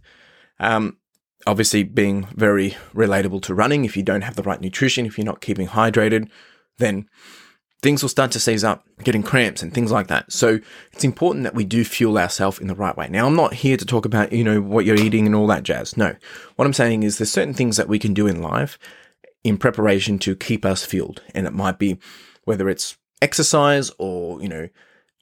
Um, 0.60 0.98
obviously 1.46 1.84
being 1.84 2.28
very 2.36 2.76
relatable 2.94 3.42
to 3.44 3.54
running. 3.54 3.86
If 3.86 3.96
you 3.96 4.04
don't 4.04 4.24
have 4.24 4.36
the 4.36 4.44
right 4.44 4.60
nutrition, 4.60 5.06
if 5.06 5.18
you're 5.18 5.26
not 5.26 5.42
keeping 5.42 5.68
hydrated, 5.68 6.30
then 6.78 7.08
things 7.82 8.02
will 8.02 8.10
start 8.10 8.32
to 8.32 8.40
seize 8.40 8.64
up, 8.64 8.84
getting 9.04 9.24
cramps 9.24 9.62
and 9.62 9.74
things 9.74 9.92
like 9.92 10.08
that. 10.08 10.32
So 10.32 10.60
it's 10.92 11.04
important 11.04 11.44
that 11.44 11.54
we 11.54 11.64
do 11.64 11.84
fuel 11.84 12.18
ourselves 12.18 12.60
in 12.60 12.68
the 12.68 12.76
right 12.76 12.98
way. 12.98 13.08
Now, 13.08 13.28
I'm 13.28 13.36
not 13.36 13.54
here 13.54 13.78
to 13.78 13.86
talk 13.86 14.06
about, 14.06 14.34
you 14.34 14.44
know, 14.44 14.62
what 14.62 14.86
you're 14.86 14.96
eating 14.96 15.26
and 15.26 15.36
all 15.36 15.48
that 15.48 15.64
jazz. 15.64 15.96
No. 15.96 16.16
What 16.56 16.66
I'm 16.66 16.74
saying 16.74 17.04
is 17.04 17.18
there's 17.18 17.32
certain 17.32 17.54
things 17.54 17.78
that 17.78 17.88
we 17.88 18.00
can 18.00 18.14
do 18.14 18.28
in 18.28 18.42
life 18.42 18.80
in 19.44 19.58
preparation 19.58 20.18
to 20.20 20.36
keep 20.36 20.66
us 20.66 20.84
fueled. 20.84 21.22
And 21.36 21.46
it 21.46 21.54
might 21.54 21.78
be 21.78 22.00
whether 22.46 22.68
it's 22.68 22.98
exercise 23.22 23.92
or, 24.00 24.42
you 24.42 24.50
know, 24.50 24.70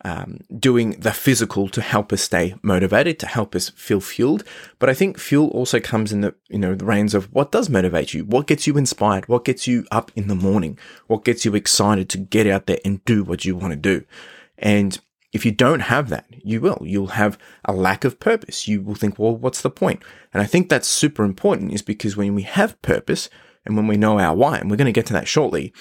um, 0.03 0.39
doing 0.57 0.91
the 0.91 1.13
physical 1.13 1.67
to 1.69 1.81
help 1.81 2.11
us 2.13 2.21
stay 2.21 2.55
motivated, 2.61 3.17
to 3.19 3.27
help 3.27 3.55
us 3.55 3.69
feel 3.69 4.01
fueled. 4.01 4.43
But 4.77 4.89
I 4.89 4.93
think 4.93 5.17
fuel 5.17 5.47
also 5.49 5.79
comes 5.79 6.11
in 6.11 6.21
the 6.21 6.35
you 6.49 6.59
know 6.59 6.75
the 6.75 6.85
reins 6.85 7.13
of 7.13 7.33
what 7.33 7.51
does 7.51 7.69
motivate 7.69 8.13
you, 8.13 8.25
what 8.25 8.47
gets 8.47 8.67
you 8.67 8.77
inspired, 8.77 9.27
what 9.27 9.45
gets 9.45 9.67
you 9.67 9.85
up 9.91 10.11
in 10.15 10.27
the 10.27 10.35
morning, 10.35 10.77
what 11.07 11.23
gets 11.23 11.45
you 11.45 11.55
excited 11.55 12.09
to 12.09 12.17
get 12.17 12.47
out 12.47 12.67
there 12.67 12.79
and 12.83 13.03
do 13.05 13.23
what 13.23 13.45
you 13.45 13.55
want 13.55 13.71
to 13.71 13.77
do. 13.77 14.05
And 14.57 14.99
if 15.33 15.45
you 15.45 15.51
don't 15.51 15.81
have 15.81 16.09
that, 16.09 16.25
you 16.29 16.61
will. 16.61 16.79
You'll 16.81 17.07
have 17.07 17.37
a 17.65 17.73
lack 17.73 18.05
of 18.05 18.21
purpose. 18.21 18.69
You 18.69 18.81
will 18.81 18.95
think, 18.95 19.19
well, 19.19 19.35
what's 19.35 19.61
the 19.61 19.69
point? 19.69 20.01
And 20.33 20.41
I 20.41 20.45
think 20.45 20.69
that's 20.69 20.87
super 20.87 21.25
important 21.25 21.73
is 21.73 21.81
because 21.81 22.15
when 22.15 22.35
we 22.35 22.43
have 22.43 22.81
purpose 22.81 23.29
and 23.65 23.75
when 23.75 23.85
we 23.85 23.97
know 23.97 24.17
our 24.17 24.33
why, 24.33 24.57
and 24.59 24.69
we're 24.69 24.77
going 24.77 24.85
to 24.85 24.93
get 24.93 25.07
to 25.07 25.13
that 25.13 25.27
shortly, 25.27 25.73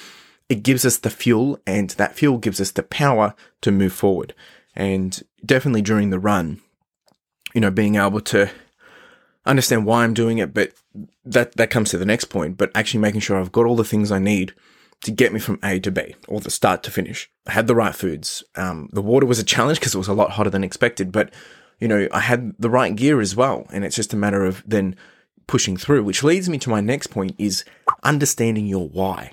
it 0.49 0.63
gives 0.63 0.85
us 0.85 0.99
the 0.99 1.11
fuel 1.11 1.59
and 1.67 1.91
that 1.91 2.15
fuel 2.15 2.39
gives 2.39 2.61
us 2.61 2.71
the 2.71 2.83
power 2.83 3.35
to 3.63 3.73
move 3.73 3.93
forward. 3.93 4.35
And 4.75 5.23
definitely 5.45 5.83
during 5.83 6.11
the 6.11 6.19
run, 6.19 6.61
you 7.55 7.61
know, 7.61 7.71
being 7.71 7.97
able 7.97 8.21
to 8.23 8.51
understand 9.47 9.87
why 9.87 10.05
I'm 10.05 10.15
doing 10.15 10.39
it, 10.39 10.53
but 10.53 10.73
that, 11.25 11.57
that 11.57 11.71
comes 11.71 11.91
to 11.91 11.99
the 11.99 12.07
next 12.07 12.27
point, 12.27 12.57
but 12.57 12.71
actually 12.75 13.01
making 13.01 13.21
sure 13.21 13.39
I've 13.39 13.53
got 13.53 13.67
all 13.67 13.77
the 13.77 13.85
things 13.85 14.11
I 14.11 14.19
need 14.19 14.55
to 15.03 15.11
get 15.11 15.33
me 15.33 15.39
from 15.39 15.59
A 15.63 15.79
to 15.81 15.91
B 15.91 16.15
or 16.29 16.41
the 16.41 16.51
start 16.51 16.83
to 16.85 16.91
finish. 16.91 17.31
I 17.47 17.53
had 17.53 17.67
the 17.67 17.75
right 17.75 17.95
foods. 17.95 18.43
Um, 18.57 18.89
the 18.93 19.03
water 19.03 19.27
was 19.27 19.39
a 19.39 19.45
challenge 19.45 19.79
because 19.79 19.95
it 19.95 19.99
was 19.99 20.09
a 20.09 20.15
lot 20.15 20.31
hotter 20.33 20.51
than 20.51 20.65
expected, 20.65 21.13
but 21.13 21.33
you 21.79 21.89
know, 21.89 22.09
I 22.13 22.21
had 22.21 22.55
the 22.59 22.71
right 22.71 22.95
gear 22.95 23.21
as 23.21 23.37
well. 23.37 23.67
And 23.71 23.85
it's 23.85 23.97
just 23.97 24.15
a 24.15 24.17
matter 24.17 24.45
of 24.45 24.63
then 24.67 24.97
pushing 25.47 25.77
through, 25.77 26.05
which 26.05 26.23
leads 26.23 26.49
me 26.49 26.59
to 26.59 26.71
my 26.71 26.81
next 26.81 27.09
point 27.09 27.35
is 27.39 27.65
understanding 28.03 28.67
your 28.67 28.89
why. 28.89 29.33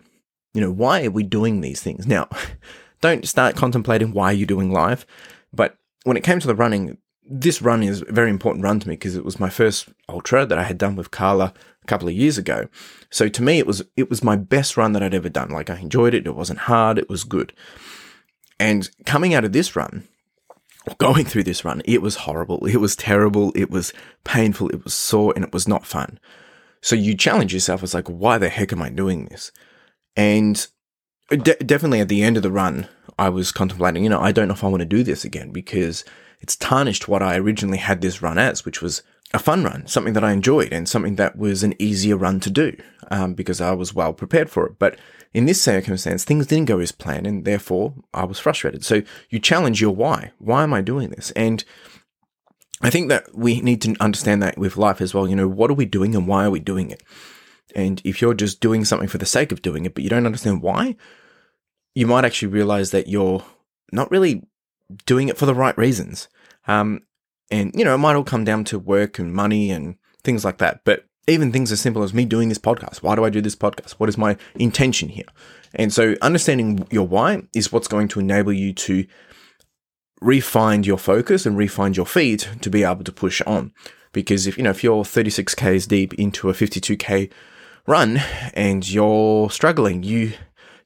You 0.54 0.62
know, 0.62 0.72
why 0.72 1.06
are 1.06 1.12
we 1.12 1.24
doing 1.24 1.62
these 1.62 1.82
things? 1.82 2.06
Now, 2.06 2.28
don't 3.02 3.28
start 3.28 3.56
contemplating 3.56 4.14
why 4.14 4.32
you're 4.32 4.46
doing 4.46 4.72
live. 4.72 5.06
But 5.54 5.78
when 6.04 6.18
it 6.18 6.24
came 6.24 6.40
to 6.40 6.48
the 6.48 6.56
running, 6.56 6.98
this 7.24 7.62
run 7.62 7.84
is 7.84 8.02
a 8.02 8.12
very 8.12 8.30
important 8.30 8.64
run 8.64 8.80
to 8.80 8.90
me 8.90 8.96
because 8.96 9.16
it 9.16 9.26
was 9.26 9.40
my 9.40 9.50
first 9.50 9.90
ultra 10.10 10.46
that 10.46 10.58
I 10.58 10.64
had 10.64 10.78
done 10.78 10.96
with 10.96 11.12
Carla 11.12 11.54
a 11.84 11.88
couple 11.88 12.08
of 12.08 12.14
years 12.14 12.38
ago. 12.38 12.68
So 13.10 13.28
to 13.28 13.42
me, 13.42 13.60
it 13.60 13.68
was 13.68 13.84
it 13.96 14.10
was 14.10 14.24
my 14.24 14.36
best 14.36 14.78
run 14.78 14.94
that 14.94 15.04
I'd 15.04 15.14
ever 15.14 15.30
done. 15.30 15.50
Like 15.50 15.70
I 15.70 15.78
enjoyed 15.78 16.14
it. 16.14 16.28
It 16.28 16.36
wasn't 16.36 16.60
hard. 16.60 16.98
It 16.98 17.10
was 17.10 17.24
good. 17.24 17.54
And 18.60 18.90
coming 19.06 19.34
out 19.34 19.46
of 19.46 19.54
this 19.54 19.76
run, 19.76 20.08
going 20.98 21.26
through 21.26 21.44
this 21.44 21.66
run, 21.66 21.82
it 21.86 22.02
was 22.02 22.18
horrible. 22.18 22.66
It 22.66 22.78
was 22.78 22.96
terrible. 22.96 23.52
It 23.56 23.72
was 23.72 23.94
painful. 24.24 24.70
It 24.70 24.84
was 24.84 24.94
sore 24.94 25.34
and 25.36 25.44
it 25.44 25.54
was 25.54 25.68
not 25.68 25.86
fun. 25.86 26.20
So 26.82 26.96
you 26.96 27.16
challenge 27.16 27.54
yourself. 27.54 27.84
It's 27.84 27.94
like, 27.94 28.08
why 28.08 28.38
the 28.38 28.50
heck 28.50 28.72
am 28.74 28.82
I 28.82 28.90
doing 28.90 29.26
this? 29.26 29.52
And 30.16 30.68
de- 31.30 31.56
definitely 31.56 32.02
at 32.02 32.10
the 32.10 32.24
end 32.24 32.38
of 32.38 32.44
the 32.44 32.52
run, 32.52 32.88
I 33.18 33.30
was 33.30 33.52
contemplating, 33.52 34.04
you 34.04 34.10
know, 34.10 34.22
I 34.22 34.32
don't 34.32 34.48
know 34.48 34.54
if 34.54 34.64
I 34.64 34.68
want 34.68 34.82
to 34.82 34.86
do 34.86 35.04
this 35.04 35.24
again 35.24 35.52
because 35.52 36.04
it's 36.40 36.56
tarnished 36.56 37.08
what 37.08 37.22
I 37.22 37.38
originally 37.38 37.78
had 37.78 38.02
this 38.02 38.22
run 38.22 38.38
as, 38.38 38.66
which 38.66 38.82
was 38.82 39.04
a 39.34 39.40
fun 39.40 39.64
run, 39.64 39.88
something 39.88 40.14
that 40.14 40.24
I 40.24 40.34
enjoyed 40.34 40.74
and 40.74 40.90
something 40.90 41.16
that 41.16 41.38
was 41.38 41.64
an 41.64 41.80
easier 41.80 42.18
run 42.18 42.40
to 42.42 42.50
do 42.50 42.76
um, 43.10 43.34
because 43.34 43.62
I 43.62 43.72
was 43.72 43.94
well 43.94 44.14
prepared 44.14 44.50
for 44.50 44.66
it. 44.66 44.80
But 44.80 44.98
in 45.34 45.46
this 45.46 45.62
circumstance, 45.62 46.24
things 46.24 46.48
didn't 46.48 46.68
go 46.68 46.80
as 46.80 46.92
planned 46.92 47.28
and 47.28 47.46
therefore 47.46 47.94
I 48.14 48.26
was 48.26 48.40
frustrated. 48.40 48.84
So 48.84 49.04
you 49.30 49.40
challenge 49.40 49.80
your 49.80 49.96
why. 49.96 50.32
Why 50.40 50.64
am 50.64 50.74
I 50.74 50.82
doing 50.82 51.10
this? 51.10 51.32
And 51.32 51.64
I 52.82 52.90
think 52.90 53.10
that 53.10 53.34
we 53.36 53.62
need 53.62 53.82
to 53.84 53.96
understand 54.00 54.42
that 54.42 54.58
with 54.58 54.78
life 54.78 55.00
as 55.00 55.14
well. 55.14 55.28
You 55.28 55.36
know, 55.36 55.48
what 55.48 55.70
are 55.70 55.76
we 55.76 55.86
doing 55.86 56.16
and 56.16 56.28
why 56.28 56.46
are 56.46 56.52
we 56.52 56.60
doing 56.60 56.90
it? 56.90 57.04
And 57.76 58.02
if 58.04 58.22
you're 58.22 58.34
just 58.34 58.60
doing 58.60 58.86
something 58.86 59.08
for 59.08 59.18
the 59.18 59.26
sake 59.26 59.52
of 59.52 59.62
doing 59.62 59.86
it, 59.86 59.94
but 59.94 60.04
you 60.04 60.10
don't 60.10 60.26
understand 60.26 60.62
why, 60.62 60.96
you 61.96 62.08
might 62.08 62.26
actually 62.26 62.50
realize 62.50 62.92
that 62.92 63.08
you're 63.08 63.44
not 63.92 64.12
really 64.12 64.44
doing 65.06 65.30
it 65.30 65.38
for 65.38 65.46
the 65.46 65.56
right 65.56 65.78
reasons. 65.78 66.28
Um, 66.68 67.02
and, 67.50 67.72
you 67.76 67.84
know, 67.84 67.96
it 67.96 68.00
might 68.00 68.16
all 68.16 68.24
come 68.24 68.44
down 68.44 68.64
to 68.66 68.80
work 68.80 69.20
and 69.20 69.34
money 69.34 69.72
and 69.72 69.96
things 70.24 70.46
like 70.46 70.58
that. 70.60 70.82
But 70.86 71.06
even 71.28 71.52
things 71.52 71.72
as 71.72 71.82
simple 71.82 72.04
as 72.04 72.14
me 72.14 72.26
doing 72.26 72.50
this 72.50 72.58
podcast. 72.58 72.98
Why 72.98 73.16
do 73.16 73.24
I 73.24 73.30
do 73.30 73.42
this 73.42 73.56
podcast? 73.56 73.92
What 73.94 74.10
is 74.10 74.18
my 74.18 74.38
intention 74.56 75.10
here? 75.10 75.26
And 75.76 75.94
so 75.94 76.16
understanding 76.22 76.88
your 76.92 77.08
why 77.08 77.44
is 77.54 77.72
what's 77.72 77.88
going 77.88 78.08
to 78.10 78.20
enable 78.20 78.54
you 78.54 78.74
to 78.74 79.06
refine 80.20 80.84
your 80.84 80.98
focus 80.98 81.46
and 81.46 81.58
refine 81.58 81.94
your 81.94 82.06
feet 82.06 82.50
to 82.62 82.70
be 82.70 82.84
able 82.84 83.04
to 83.04 83.12
push 83.12 83.42
on. 83.42 83.72
Because 84.14 84.48
if, 84.48 84.58
you 84.58 84.64
know, 84.64 84.72
if 84.72 84.84
you're 84.84 85.04
36Ks 85.04 85.88
deep 85.88 86.14
into 86.16 86.50
a 86.50 86.54
52K 86.54 87.32
run 87.88 88.22
and 88.54 88.90
you're 88.90 89.50
struggling, 89.50 90.04
you 90.04 90.34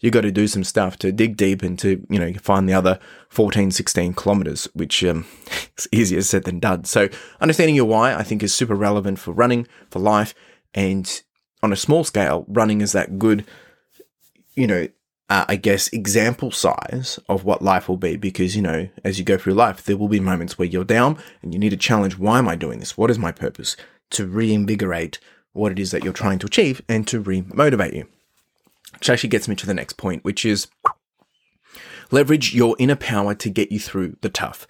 you 0.06 0.12
got 0.12 0.22
to 0.22 0.32
do 0.32 0.48
some 0.48 0.64
stuff 0.64 0.98
to 0.98 1.12
dig 1.12 1.36
deep 1.36 1.64
and 1.64 1.80
to, 1.80 2.06
you 2.10 2.20
know, 2.20 2.32
find 2.34 2.70
the 2.70 2.74
other 2.74 3.00
14, 3.30 3.72
16 3.72 4.14
kilometers, 4.14 4.68
which 4.74 5.04
um, 5.04 5.26
is 5.78 5.88
easier 5.92 6.22
said 6.22 6.44
than 6.44 6.60
done. 6.60 6.84
So 6.84 7.10
understanding 7.42 7.76
your 7.76 7.86
why, 7.86 8.14
I 8.14 8.22
think, 8.22 8.44
is 8.44 8.54
super 8.54 8.76
relevant 8.76 9.18
for 9.18 9.32
running, 9.32 9.68
for 9.90 9.98
life. 9.98 10.36
And 10.76 11.24
on 11.64 11.74
a 11.74 11.78
small 11.78 12.04
scale, 12.04 12.46
running 12.48 12.82
is 12.82 12.92
that 12.92 13.18
good, 13.18 13.46
you 14.54 14.68
know, 14.68 14.88
uh, 15.28 15.46
I 15.48 15.56
guess, 15.56 15.88
example 15.88 16.52
size 16.52 17.18
of 17.28 17.44
what 17.44 17.64
life 17.64 17.90
will 17.90 17.98
be. 17.98 18.16
Because, 18.16 18.56
you 18.56 18.62
know, 18.62 18.88
as 19.04 19.18
you 19.18 19.26
go 19.26 19.38
through 19.38 19.56
life, 19.56 19.84
there 19.84 19.98
will 19.98 20.08
be 20.08 20.20
moments 20.20 20.60
where 20.60 20.68
you're 20.68 20.84
down 20.84 21.18
and 21.42 21.52
you 21.52 21.60
need 21.60 21.72
to 21.72 21.78
challenge 21.78 22.18
why 22.18 22.38
am 22.38 22.48
I 22.48 22.56
doing 22.56 22.80
this? 22.80 22.96
What 22.96 23.10
is 23.10 23.18
my 23.18 23.32
purpose? 23.32 23.76
To 24.12 24.28
reinvigorate 24.28 25.20
what 25.56 25.72
it 25.72 25.80
is 25.80 25.92
that 25.92 26.04
you're 26.04 26.14
trying 26.14 26.40
to 26.40 26.46
achieve 26.46 26.82
and 26.88 27.08
to 27.08 27.20
re 27.20 27.44
motivate 27.54 27.94
you. 27.94 28.08
Which 28.94 29.10
actually 29.10 29.30
gets 29.30 29.48
me 29.48 29.56
to 29.56 29.66
the 29.66 29.74
next 29.74 29.94
point, 29.98 30.24
which 30.24 30.46
is 30.46 30.68
leverage 32.12 32.54
your 32.54 32.76
inner 32.80 32.96
power 32.96 33.34
to 33.36 33.50
get 33.50 33.72
you 33.72 33.80
through 33.80 34.18
the 34.22 34.30
tough. 34.30 34.68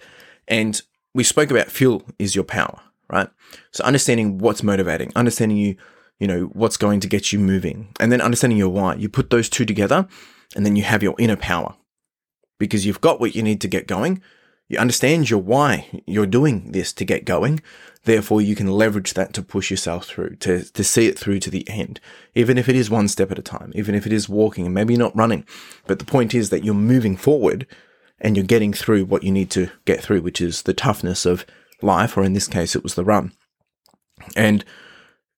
And 0.48 0.80
we 1.14 1.22
spoke 1.22 1.50
about 1.50 1.70
fuel 1.70 2.02
is 2.18 2.34
your 2.34 2.44
power, 2.44 2.80
right? 3.10 3.28
So 3.72 3.84
understanding 3.84 4.38
what's 4.38 4.62
motivating, 4.62 5.12
understanding 5.14 5.58
you, 5.58 5.76
you 6.18 6.26
know, 6.26 6.44
what's 6.52 6.76
going 6.76 7.00
to 7.00 7.08
get 7.08 7.32
you 7.32 7.38
moving, 7.38 7.88
and 8.00 8.10
then 8.10 8.20
understanding 8.20 8.58
your 8.58 8.68
why. 8.68 8.94
You 8.94 9.08
put 9.08 9.30
those 9.30 9.48
two 9.48 9.64
together 9.64 10.08
and 10.54 10.64
then 10.64 10.76
you 10.76 10.82
have 10.82 11.02
your 11.02 11.14
inner 11.18 11.36
power 11.36 11.74
because 12.58 12.86
you've 12.86 13.00
got 13.00 13.20
what 13.20 13.34
you 13.34 13.42
need 13.42 13.60
to 13.60 13.68
get 13.68 13.86
going. 13.86 14.22
You 14.68 14.78
understand 14.78 15.30
your 15.30 15.40
why 15.40 16.02
you're 16.06 16.26
doing 16.26 16.72
this 16.72 16.92
to 16.94 17.04
get 17.04 17.24
going. 17.24 17.60
Therefore, 18.04 18.40
you 18.40 18.54
can 18.54 18.68
leverage 18.68 19.14
that 19.14 19.32
to 19.34 19.42
push 19.42 19.70
yourself 19.70 20.06
through, 20.06 20.36
to, 20.36 20.64
to 20.64 20.84
see 20.84 21.06
it 21.06 21.18
through 21.18 21.40
to 21.40 21.50
the 21.50 21.68
end, 21.68 22.00
even 22.34 22.56
if 22.56 22.68
it 22.68 22.76
is 22.76 22.88
one 22.88 23.08
step 23.08 23.32
at 23.32 23.38
a 23.38 23.42
time, 23.42 23.72
even 23.74 23.94
if 23.94 24.06
it 24.06 24.12
is 24.12 24.28
walking 24.28 24.64
and 24.64 24.74
maybe 24.74 24.96
not 24.96 25.16
running. 25.16 25.44
But 25.86 25.98
the 25.98 26.04
point 26.04 26.34
is 26.34 26.50
that 26.50 26.64
you're 26.64 26.74
moving 26.74 27.16
forward 27.16 27.66
and 28.20 28.36
you're 28.36 28.46
getting 28.46 28.72
through 28.72 29.04
what 29.04 29.22
you 29.24 29.32
need 29.32 29.50
to 29.50 29.70
get 29.84 30.00
through, 30.00 30.22
which 30.22 30.40
is 30.40 30.62
the 30.62 30.74
toughness 30.74 31.26
of 31.26 31.44
life, 31.82 32.16
or 32.16 32.24
in 32.24 32.32
this 32.32 32.48
case, 32.48 32.74
it 32.74 32.82
was 32.82 32.94
the 32.94 33.04
run. 33.04 33.32
And 34.34 34.64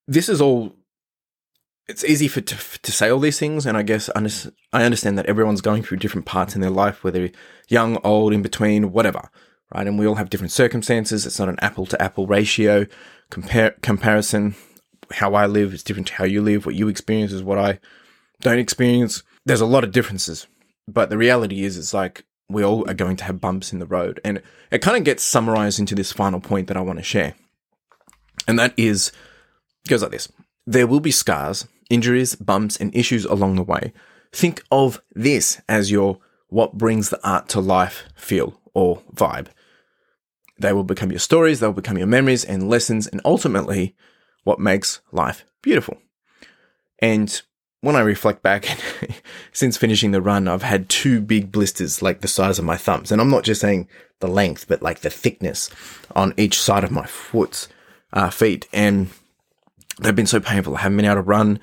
this 0.07 0.29
is 0.29 0.41
all 0.41 0.75
it's 1.89 2.03
easy 2.03 2.27
for 2.27 2.39
to, 2.39 2.79
to 2.81 2.91
say 2.91 3.09
all 3.09 3.19
these 3.19 3.39
things, 3.39 3.65
and 3.65 3.75
I 3.75 3.81
guess 3.81 4.11
I 4.15 4.83
understand 4.83 5.17
that 5.17 5.25
everyone's 5.25 5.59
going 5.59 5.81
through 5.81 5.97
different 5.97 6.27
parts 6.27 6.53
in 6.53 6.61
their 6.61 6.69
life, 6.69 7.03
whether 7.03 7.31
young, 7.67 7.97
old, 8.03 8.31
in 8.31 8.43
between, 8.43 8.91
whatever, 8.91 9.31
right? 9.73 9.87
And 9.87 9.97
we 9.97 10.05
all 10.05 10.15
have 10.15 10.29
different 10.29 10.51
circumstances. 10.51 11.25
It's 11.25 11.39
not 11.39 11.49
an 11.49 11.59
apple 11.61 11.87
to 11.87 11.99
apple 12.01 12.27
ratio 12.27 12.85
comparison. 13.31 14.55
How 15.13 15.33
I 15.33 15.47
live 15.47 15.73
is 15.73 15.81
different 15.81 16.07
to 16.09 16.13
how 16.13 16.25
you 16.25 16.43
live. 16.43 16.67
What 16.67 16.75
you 16.75 16.87
experience 16.89 17.31
is 17.31 17.41
what 17.41 17.57
I 17.57 17.79
don't 18.41 18.59
experience. 18.59 19.23
There's 19.45 19.59
a 19.59 19.65
lot 19.65 19.83
of 19.83 19.91
differences, 19.91 20.45
but 20.87 21.09
the 21.09 21.17
reality 21.17 21.63
is, 21.63 21.75
it's 21.75 21.93
like 21.93 22.23
we 22.47 22.63
all 22.63 22.87
are 22.87 22.93
going 22.93 23.15
to 23.15 23.23
have 23.23 23.41
bumps 23.41 23.73
in 23.73 23.79
the 23.79 23.87
road, 23.87 24.21
and 24.23 24.43
it 24.69 24.83
kind 24.83 24.95
of 24.95 25.03
gets 25.03 25.23
summarized 25.23 25.79
into 25.79 25.95
this 25.95 26.11
final 26.11 26.39
point 26.39 26.67
that 26.67 26.77
I 26.77 26.81
want 26.81 26.99
to 26.99 27.03
share, 27.03 27.33
and 28.47 28.59
that 28.59 28.75
is 28.77 29.11
goes 29.87 30.03
like 30.03 30.11
this: 30.11 30.31
there 30.67 30.85
will 30.85 30.99
be 30.99 31.09
scars 31.09 31.67
injuries, 31.89 32.35
bumps, 32.35 32.77
and 32.77 32.95
issues 32.95 33.25
along 33.25 33.55
the 33.55 33.63
way. 33.63 33.93
Think 34.31 34.63
of 34.71 35.01
this 35.13 35.61
as 35.67 35.91
your 35.91 36.19
what 36.47 36.77
brings 36.77 37.09
the 37.09 37.27
art 37.27 37.47
to 37.49 37.59
life 37.59 38.03
feel 38.15 38.59
or 38.73 39.01
vibe. 39.13 39.47
They 40.59 40.73
will 40.73 40.83
become 40.83 41.11
your 41.11 41.19
stories, 41.19 41.59
they'll 41.59 41.73
become 41.73 41.97
your 41.97 42.07
memories 42.07 42.43
and 42.43 42.69
lessons, 42.69 43.07
and 43.07 43.21
ultimately 43.23 43.95
what 44.43 44.59
makes 44.59 45.01
life 45.11 45.45
beautiful. 45.61 45.97
And 46.99 47.41
when 47.81 47.95
I 47.95 48.01
reflect 48.01 48.43
back, 48.43 48.65
since 49.53 49.77
finishing 49.77 50.11
the 50.11 50.21
run, 50.21 50.47
I've 50.47 50.63
had 50.63 50.89
two 50.89 51.21
big 51.21 51.51
blisters 51.51 52.01
like 52.01 52.21
the 52.21 52.27
size 52.27 52.59
of 52.59 52.65
my 52.65 52.75
thumbs. 52.75 53.11
And 53.11 53.21
I'm 53.21 53.29
not 53.29 53.43
just 53.43 53.61
saying 53.61 53.87
the 54.19 54.27
length, 54.27 54.67
but 54.67 54.81
like 54.81 54.99
the 54.99 55.09
thickness 55.09 55.69
on 56.15 56.33
each 56.35 56.61
side 56.61 56.83
of 56.83 56.91
my 56.91 57.05
foot, 57.05 57.67
uh, 58.11 58.29
feet. 58.29 58.67
And 58.73 59.09
they've 59.99 60.15
been 60.15 60.25
so 60.27 60.39
painful. 60.39 60.75
I 60.75 60.81
haven't 60.81 60.97
been 60.97 61.05
able 61.05 61.15
to 61.15 61.21
run. 61.21 61.59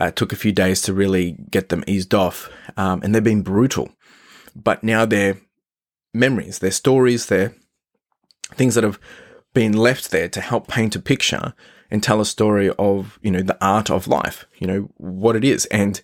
Uh, 0.00 0.06
it 0.06 0.16
took 0.16 0.32
a 0.32 0.36
few 0.36 0.52
days 0.52 0.82
to 0.82 0.92
really 0.92 1.36
get 1.50 1.68
them 1.68 1.84
eased 1.86 2.14
off, 2.14 2.50
um, 2.76 3.00
and 3.02 3.14
they've 3.14 3.22
been 3.22 3.42
brutal. 3.42 3.90
But 4.56 4.82
now 4.82 5.04
they're 5.04 5.38
memories, 6.12 6.58
they're 6.58 6.70
stories, 6.70 7.26
they're 7.26 7.54
things 8.54 8.74
that 8.74 8.84
have 8.84 8.98
been 9.52 9.72
left 9.72 10.10
there 10.10 10.28
to 10.28 10.40
help 10.40 10.68
paint 10.68 10.96
a 10.96 11.00
picture 11.00 11.54
and 11.90 12.02
tell 12.02 12.20
a 12.20 12.26
story 12.26 12.70
of 12.78 13.18
you 13.22 13.30
know 13.30 13.42
the 13.42 13.58
art 13.64 13.90
of 13.90 14.08
life, 14.08 14.46
you 14.58 14.66
know 14.66 14.90
what 14.96 15.36
it 15.36 15.44
is. 15.44 15.66
And 15.66 16.00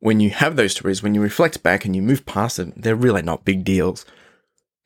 when 0.00 0.20
you 0.20 0.30
have 0.30 0.56
those 0.56 0.72
stories, 0.72 1.02
when 1.02 1.14
you 1.14 1.20
reflect 1.20 1.62
back 1.62 1.84
and 1.84 1.96
you 1.96 2.02
move 2.02 2.26
past 2.26 2.56
them, 2.56 2.72
they're 2.76 2.94
really 2.94 3.22
not 3.22 3.44
big 3.44 3.64
deals. 3.64 4.04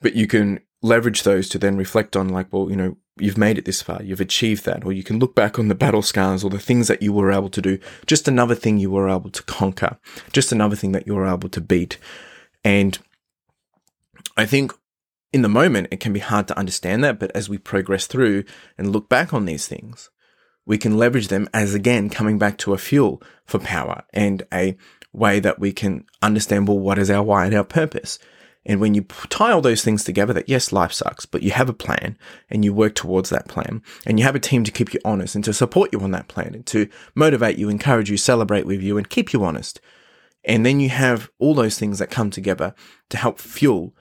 But 0.01 0.15
you 0.15 0.27
can 0.27 0.61
leverage 0.81 1.23
those 1.23 1.49
to 1.51 1.59
then 1.59 1.77
reflect 1.77 2.17
on, 2.17 2.29
like, 2.29 2.53
well, 2.53 2.71
you 2.71 2.77
know, 2.77 2.97
you've 3.19 3.39
made 3.39 3.59
it 3.59 3.65
this 3.65 3.83
far, 3.83 4.03
you've 4.03 4.21
achieved 4.21 4.65
that, 4.65 4.85
or 4.85 4.93
you 4.93 5.03
can 5.03 5.19
look 5.19 5.35
back 5.35 5.59
on 5.59 5.69
the 5.69 5.75
battle 5.75 6.03
scars 6.03 6.43
or 6.43 6.51
the 6.51 6.59
things 6.59 6.89
that 6.89 7.03
you 7.03 7.13
were 7.13 7.31
able 7.31 7.51
to 7.51 7.63
do, 7.63 7.79
just 8.07 8.27
another 8.27 8.55
thing 8.55 8.79
you 8.79 8.91
were 8.91 9.09
able 9.09 9.31
to 9.31 9.43
conquer, 9.43 9.99
just 10.33 10.53
another 10.53 10.77
thing 10.77 10.93
that 10.93 11.07
you 11.07 11.15
were 11.15 11.27
able 11.27 11.49
to 11.49 11.61
beat. 11.61 11.99
And 12.65 12.99
I 14.37 14.47
think 14.47 14.73
in 15.33 15.43
the 15.43 15.49
moment, 15.49 15.89
it 15.91 16.01
can 16.01 16.13
be 16.13 16.21
hard 16.21 16.49
to 16.49 16.59
understand 16.59 17.05
that, 17.05 17.19
but 17.19 17.31
as 17.35 17.49
we 17.49 17.59
progress 17.59 18.07
through 18.07 18.45
and 18.79 18.93
look 18.93 19.09
back 19.09 19.33
on 19.33 19.45
these 19.45 19.67
things, 19.67 20.11
we 20.65 20.79
can 20.79 20.97
leverage 20.97 21.29
them 21.29 21.49
as 21.53 21.75
again 21.75 22.09
coming 22.09 22.39
back 22.39 22.57
to 22.59 22.73
a 22.73 22.79
fuel 22.79 23.23
for 23.45 23.59
power 23.59 24.05
and 24.13 24.43
a 24.53 24.77
way 25.13 25.41
that 25.41 25.59
we 25.59 25.73
can 25.73 26.05
understand 26.23 26.67
well 26.67 26.79
what 26.79 26.99
is 26.99 27.11
our 27.11 27.23
why 27.23 27.47
and 27.47 27.55
our 27.55 27.65
purpose 27.65 28.19
and 28.65 28.81
when 28.81 28.95
you 28.95 29.03
tie 29.29 29.51
all 29.51 29.61
those 29.61 29.83
things 29.83 30.05
together, 30.05 30.33
that 30.33 30.49
yes, 30.49 30.73
life 30.73 30.93
sucks, 30.93 31.27
but 31.27 31.43
you 31.43 31.51
have 31.51 31.69
a 31.69 31.75
plan 31.75 32.17
and 32.49 32.65
you 32.65 32.73
work 32.73 32.95
towards 32.95 33.29
that 33.31 33.49
plan 33.49 33.83
and 34.07 34.19
you 34.19 34.25
have 34.25 34.37
a 34.37 34.41
team 34.41 34.63
to 34.63 34.71
keep 34.71 34.95
you 34.95 35.01
honest 35.05 35.35
and 35.35 35.43
to 35.45 35.53
support 35.53 35.93
you 35.93 36.01
on 36.01 36.13
that 36.13 36.29
plan 36.29 36.55
and 36.55 36.67
to 36.67 36.89
motivate 37.15 37.59
you, 37.59 37.69
encourage 37.69 38.09
you, 38.09 38.17
celebrate 38.17 38.65
with 38.65 38.81
you 38.81 38.97
and 38.97 39.11
keep 39.11 39.33
you 39.33 39.43
honest. 39.45 39.81
And 40.45 40.65
then 40.65 40.79
you 40.79 40.91
have 40.91 41.31
all 41.39 41.55
those 41.55 41.79
things 41.79 41.99
that 41.99 42.11
come 42.11 42.31
together 42.31 42.75
to 43.11 43.17
help 43.17 43.41
fuel 43.41 43.95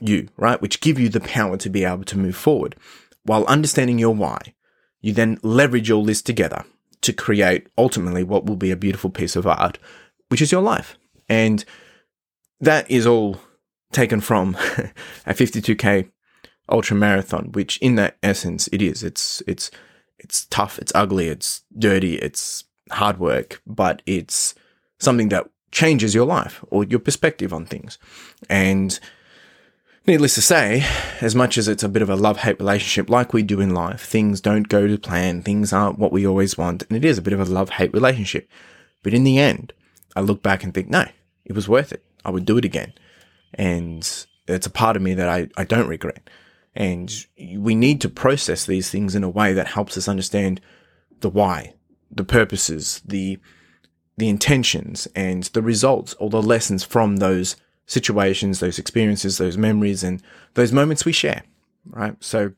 you, 0.00 0.28
right? 0.36 0.60
Which 0.60 0.80
give 0.80 0.98
you 0.98 1.10
the 1.10 1.20
power 1.20 1.58
to 1.58 1.68
be 1.68 1.84
able 1.84 2.04
to 2.04 2.18
move 2.18 2.36
forward. 2.36 2.74
While 3.24 3.44
understanding 3.44 3.98
your 3.98 4.14
why, 4.14 4.54
you 5.02 5.12
then 5.12 5.38
leverage 5.42 5.90
all 5.90 6.04
this 6.04 6.22
together 6.22 6.64
to 7.02 7.12
create 7.12 7.66
ultimately 7.76 8.24
what 8.24 8.46
will 8.46 8.56
be 8.56 8.70
a 8.70 8.76
beautiful 8.76 9.10
piece 9.10 9.36
of 9.36 9.46
art, 9.46 9.78
which 10.28 10.40
is 10.40 10.52
your 10.52 10.62
life. 10.62 10.96
And 11.28 11.64
that 12.60 12.90
is 12.90 13.06
all 13.06 13.40
taken 13.92 14.20
from 14.20 14.54
a 15.26 15.34
52k 15.34 16.10
ultra 16.68 16.96
marathon, 16.96 17.52
which 17.52 17.78
in 17.78 17.94
that 17.96 18.16
essence 18.22 18.68
it 18.72 18.82
is. 18.82 19.02
It's 19.02 19.42
it's 19.46 19.70
it's 20.18 20.46
tough, 20.46 20.78
it's 20.78 20.92
ugly, 20.94 21.28
it's 21.28 21.62
dirty, 21.78 22.16
it's 22.16 22.64
hard 22.90 23.18
work, 23.18 23.62
but 23.66 24.02
it's 24.06 24.54
something 24.98 25.28
that 25.28 25.48
changes 25.70 26.14
your 26.14 26.26
life 26.26 26.64
or 26.70 26.84
your 26.84 26.98
perspective 26.98 27.52
on 27.52 27.66
things. 27.66 27.98
And 28.48 28.98
Needless 30.08 30.36
to 30.36 30.40
say, 30.40 30.86
as 31.20 31.34
much 31.34 31.58
as 31.58 31.68
it's 31.68 31.82
a 31.82 31.88
bit 31.88 32.00
of 32.00 32.08
a 32.08 32.16
love 32.16 32.38
hate 32.38 32.58
relationship, 32.58 33.10
like 33.10 33.34
we 33.34 33.42
do 33.42 33.60
in 33.60 33.74
life, 33.74 34.00
things 34.00 34.40
don't 34.40 34.66
go 34.66 34.86
to 34.86 34.96
plan, 34.96 35.42
things 35.42 35.70
aren't 35.70 35.98
what 35.98 36.12
we 36.12 36.26
always 36.26 36.56
want, 36.56 36.82
and 36.88 36.96
it 36.96 37.04
is 37.04 37.18
a 37.18 37.22
bit 37.22 37.34
of 37.34 37.40
a 37.40 37.44
love 37.44 37.68
hate 37.68 37.92
relationship. 37.92 38.48
But 39.02 39.12
in 39.12 39.22
the 39.22 39.38
end, 39.38 39.74
I 40.16 40.20
look 40.20 40.42
back 40.42 40.64
and 40.64 40.72
think, 40.72 40.88
no, 40.88 41.04
it 41.44 41.52
was 41.52 41.68
worth 41.68 41.92
it. 41.92 42.02
I 42.24 42.30
would 42.30 42.46
do 42.46 42.56
it 42.56 42.64
again. 42.64 42.94
And 43.54 44.26
it's 44.46 44.66
a 44.66 44.70
part 44.70 44.96
of 44.96 45.02
me 45.02 45.14
that 45.14 45.28
I, 45.28 45.48
I 45.56 45.64
don't 45.64 45.88
regret. 45.88 46.28
And 46.74 47.26
we 47.56 47.74
need 47.74 48.00
to 48.02 48.08
process 48.08 48.64
these 48.64 48.90
things 48.90 49.14
in 49.14 49.24
a 49.24 49.28
way 49.28 49.52
that 49.52 49.68
helps 49.68 49.96
us 49.96 50.08
understand 50.08 50.60
the 51.20 51.28
why, 51.28 51.74
the 52.10 52.24
purposes, 52.24 53.02
the 53.04 53.38
the 54.16 54.28
intentions 54.28 55.06
and 55.14 55.44
the 55.44 55.62
results 55.62 56.12
or 56.14 56.28
the 56.28 56.42
lessons 56.42 56.82
from 56.82 57.16
those 57.16 57.54
situations, 57.86 58.58
those 58.58 58.78
experiences, 58.78 59.38
those 59.38 59.56
memories, 59.56 60.02
and 60.02 60.20
those 60.54 60.72
moments 60.72 61.04
we 61.04 61.12
share, 61.12 61.44
right? 61.86 62.16
So 62.18 62.52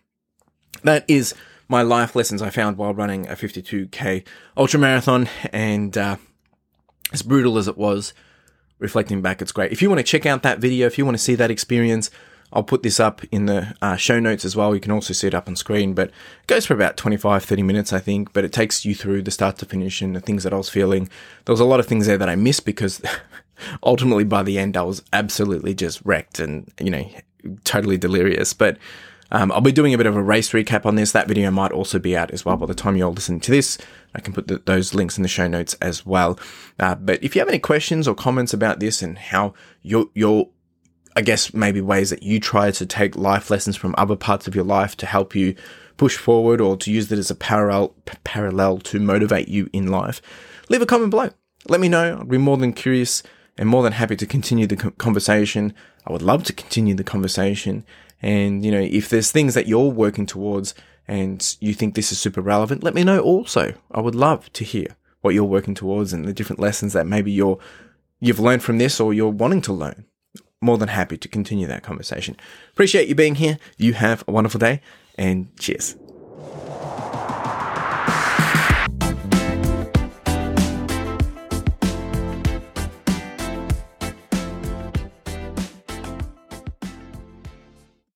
that 0.83 1.05
is 1.07 1.35
my 1.69 1.83
life 1.83 2.17
lessons 2.17 2.43
I 2.43 2.51
found 2.51 2.79
while 2.79 2.95
running 2.95 3.29
a 3.29 3.33
52k 3.33 4.25
ultra 4.57 4.81
marathon. 4.81 5.29
And 5.53 5.97
uh, 5.97 6.17
as 7.13 7.23
brutal 7.23 7.59
as 7.59 7.69
it 7.69 7.79
was, 7.79 8.15
reflecting 8.81 9.23
back, 9.23 9.41
it's 9.41 9.53
great. 9.53 9.73
If 9.73 9.81
you 9.81 9.89
want 9.89 10.01
to 10.01 10.05
check 10.05 10.27
out 10.27 10.43
that 10.43 10.59
video, 10.59 10.87
if 10.87 10.99
you 10.99 11.05
want 11.05 11.17
to 11.17 11.23
see 11.23 11.35
that 11.37 11.51
experience, 11.51 12.11
I'll 12.53 12.65
put 12.65 12.83
this 12.83 12.99
up 12.99 13.23
in 13.31 13.47
the 13.47 13.77
uh, 13.81 13.97
show 13.97 14.19
notes 14.19 14.45
as 14.45 14.57
well. 14.57 14.75
You 14.75 14.81
can 14.81 14.91
also 14.91 15.13
see 15.13 15.29
it 15.29 15.35
up 15.35 15.47
on 15.47 15.55
screen, 15.55 15.95
but 15.95 16.09
it 16.09 16.47
goes 16.49 16.67
for 16.67 16.75
about 16.75 16.97
25, 16.97 17.45
30 17.45 17.63
minutes, 17.63 17.93
I 17.93 18.01
think. 18.01 18.33
But 18.33 18.45
it 18.45 18.53
takes 18.53 18.85
you 18.85 18.95
through 18.95 19.23
the 19.23 19.31
start 19.31 19.59
to 19.59 19.67
finish 19.67 20.03
and 20.03 20.17
the 20.17 20.21
things 20.21 20.43
that 20.43 20.53
I 20.53 20.57
was 20.57 20.69
feeling. 20.69 21.09
There 21.45 21.53
was 21.53 21.61
a 21.61 21.65
lot 21.65 21.79
of 21.79 21.87
things 21.87 22.07
there 22.07 22.19
that 22.19 22.29
I 22.29 22.35
missed 22.35 22.65
because 22.65 23.01
ultimately 23.85 24.25
by 24.25 24.43
the 24.43 24.59
end, 24.59 24.77
I 24.77 24.83
was 24.83 25.03
absolutely 25.13 25.75
just 25.75 26.01
wrecked 26.05 26.41
and, 26.41 26.71
you 26.81 26.91
know, 26.91 27.09
totally 27.63 27.99
delirious. 27.99 28.53
But 28.53 28.79
um, 29.33 29.53
I'll 29.53 29.61
be 29.61 29.73
doing 29.73 29.95
a 29.95 29.99
bit 29.99 30.07
of 30.07 30.17
a 30.17 30.23
race 30.23 30.51
recap 30.51 30.85
on 30.85 30.97
this. 30.97 31.13
That 31.13 31.29
video 31.29 31.51
might 31.51 31.73
also 31.73 31.99
be 31.99 32.17
out 32.17 32.31
as 32.31 32.45
well 32.45 32.57
by 32.57 32.67
the 32.67 32.75
time 32.75 32.97
you're 32.97 33.11
listening 33.11 33.41
to 33.41 33.51
this. 33.51 33.79
I 34.15 34.21
can 34.21 34.33
put 34.33 34.49
the, 34.49 34.59
those 34.65 34.95
links 34.95 35.17
in 35.17 35.23
the 35.23 35.29
show 35.29 35.47
notes 35.47 35.75
as 35.81 36.05
well. 36.05 36.39
Uh, 36.79 36.97
but 36.97 37.23
if 37.23 37.35
you 37.35 37.41
have 37.41 37.49
any 37.49 37.59
questions 37.59 38.09
or 38.09 38.15
comments 38.15 38.53
about 38.53 38.81
this 38.81 39.03
and 39.03 39.19
how 39.19 39.55
your 39.83 40.07
your 40.15 40.49
I 41.17 41.23
guess 41.23 41.53
maybe 41.53 41.81
ways 41.81 42.11
that 42.11 42.23
you 42.23 42.39
try 42.39 42.71
to 42.71 42.87
take 42.87 43.17
life 43.17 43.51
lessons 43.51 43.77
from 43.77 43.95
other 43.99 44.17
parts 44.17 44.47
of 44.47 44.55
your 44.55 44.65
life 44.65 44.97
to 44.99 45.07
help 45.07 45.35
you 45.35 45.55
push 45.97 46.17
forward 46.17 46.61
or 46.61 46.77
to 46.77 46.91
use 46.91 47.11
it 47.13 47.19
as 47.19 47.31
a 47.31 47.35
parallel 47.35 47.95
parallel 48.25 48.79
to 48.79 48.99
motivate 48.99 49.49
you 49.49 49.69
in 49.73 49.89
life, 49.89 50.23
leave 50.69 50.83
a 50.83 50.87
comment 50.87 51.11
below. 51.11 51.31
Let 51.69 51.81
me 51.81 51.89
know. 51.89 52.19
I'd 52.21 52.29
be 52.29 52.39
more 52.39 52.57
than 52.57 52.73
curious 52.73 53.23
and 53.59 53.69
more 53.69 53.83
than 53.83 53.93
happy 53.93 54.17
to 54.17 54.27
continue 54.27 54.67
the 54.67 54.77
conversation. 54.77 55.75
I 56.07 56.13
would 56.13 56.23
love 56.23 56.45
to 56.45 56.53
continue 56.53 56.95
the 56.95 57.05
conversation. 57.05 57.85
And, 58.23 58.65
you 58.65 58.71
know, 58.71 58.81
if 58.81 59.09
there's 59.09 59.31
things 59.31 59.55
that 59.55 59.67
you're 59.67 59.91
working 59.91 60.27
towards 60.27 60.75
and 61.09 61.57
you 61.61 61.75
think 61.75 61.95
this 61.95 62.13
is 62.13 62.19
super 62.19 62.41
relevant, 62.41 62.83
let 62.83 62.95
me 62.95 63.05
know 63.05 63.21
also. 63.21 63.75
I 63.91 64.01
would 64.01 64.15
love 64.15 64.53
to 64.55 64.65
hear 64.65 64.97
what 65.23 65.35
you're 65.35 65.45
working 65.45 65.75
towards 65.75 66.13
and 66.13 66.25
the 66.25 66.33
different 66.33 66.61
lessons 66.61 66.93
that 66.93 67.07
maybe 67.07 67.31
you're, 67.33 67.59
you've 68.21 68.41
learned 68.41 68.63
from 68.63 68.79
this 68.79 69.01
or 69.01 69.13
you're 69.13 69.29
wanting 69.29 69.63
to 69.63 69.73
learn. 69.73 70.05
More 70.63 70.77
than 70.77 70.89
happy 70.89 71.17
to 71.17 71.29
continue 71.29 71.67
that 71.67 71.83
conversation. 71.83 72.37
Appreciate 72.73 73.09
you 73.09 73.15
being 73.15 73.37
here. 73.37 73.59
You 73.79 73.95
have 73.95 74.25
a 74.29 74.33
wonderful 74.33 74.59
day 74.59 74.83
and 75.17 75.49
cheers. 75.59 75.97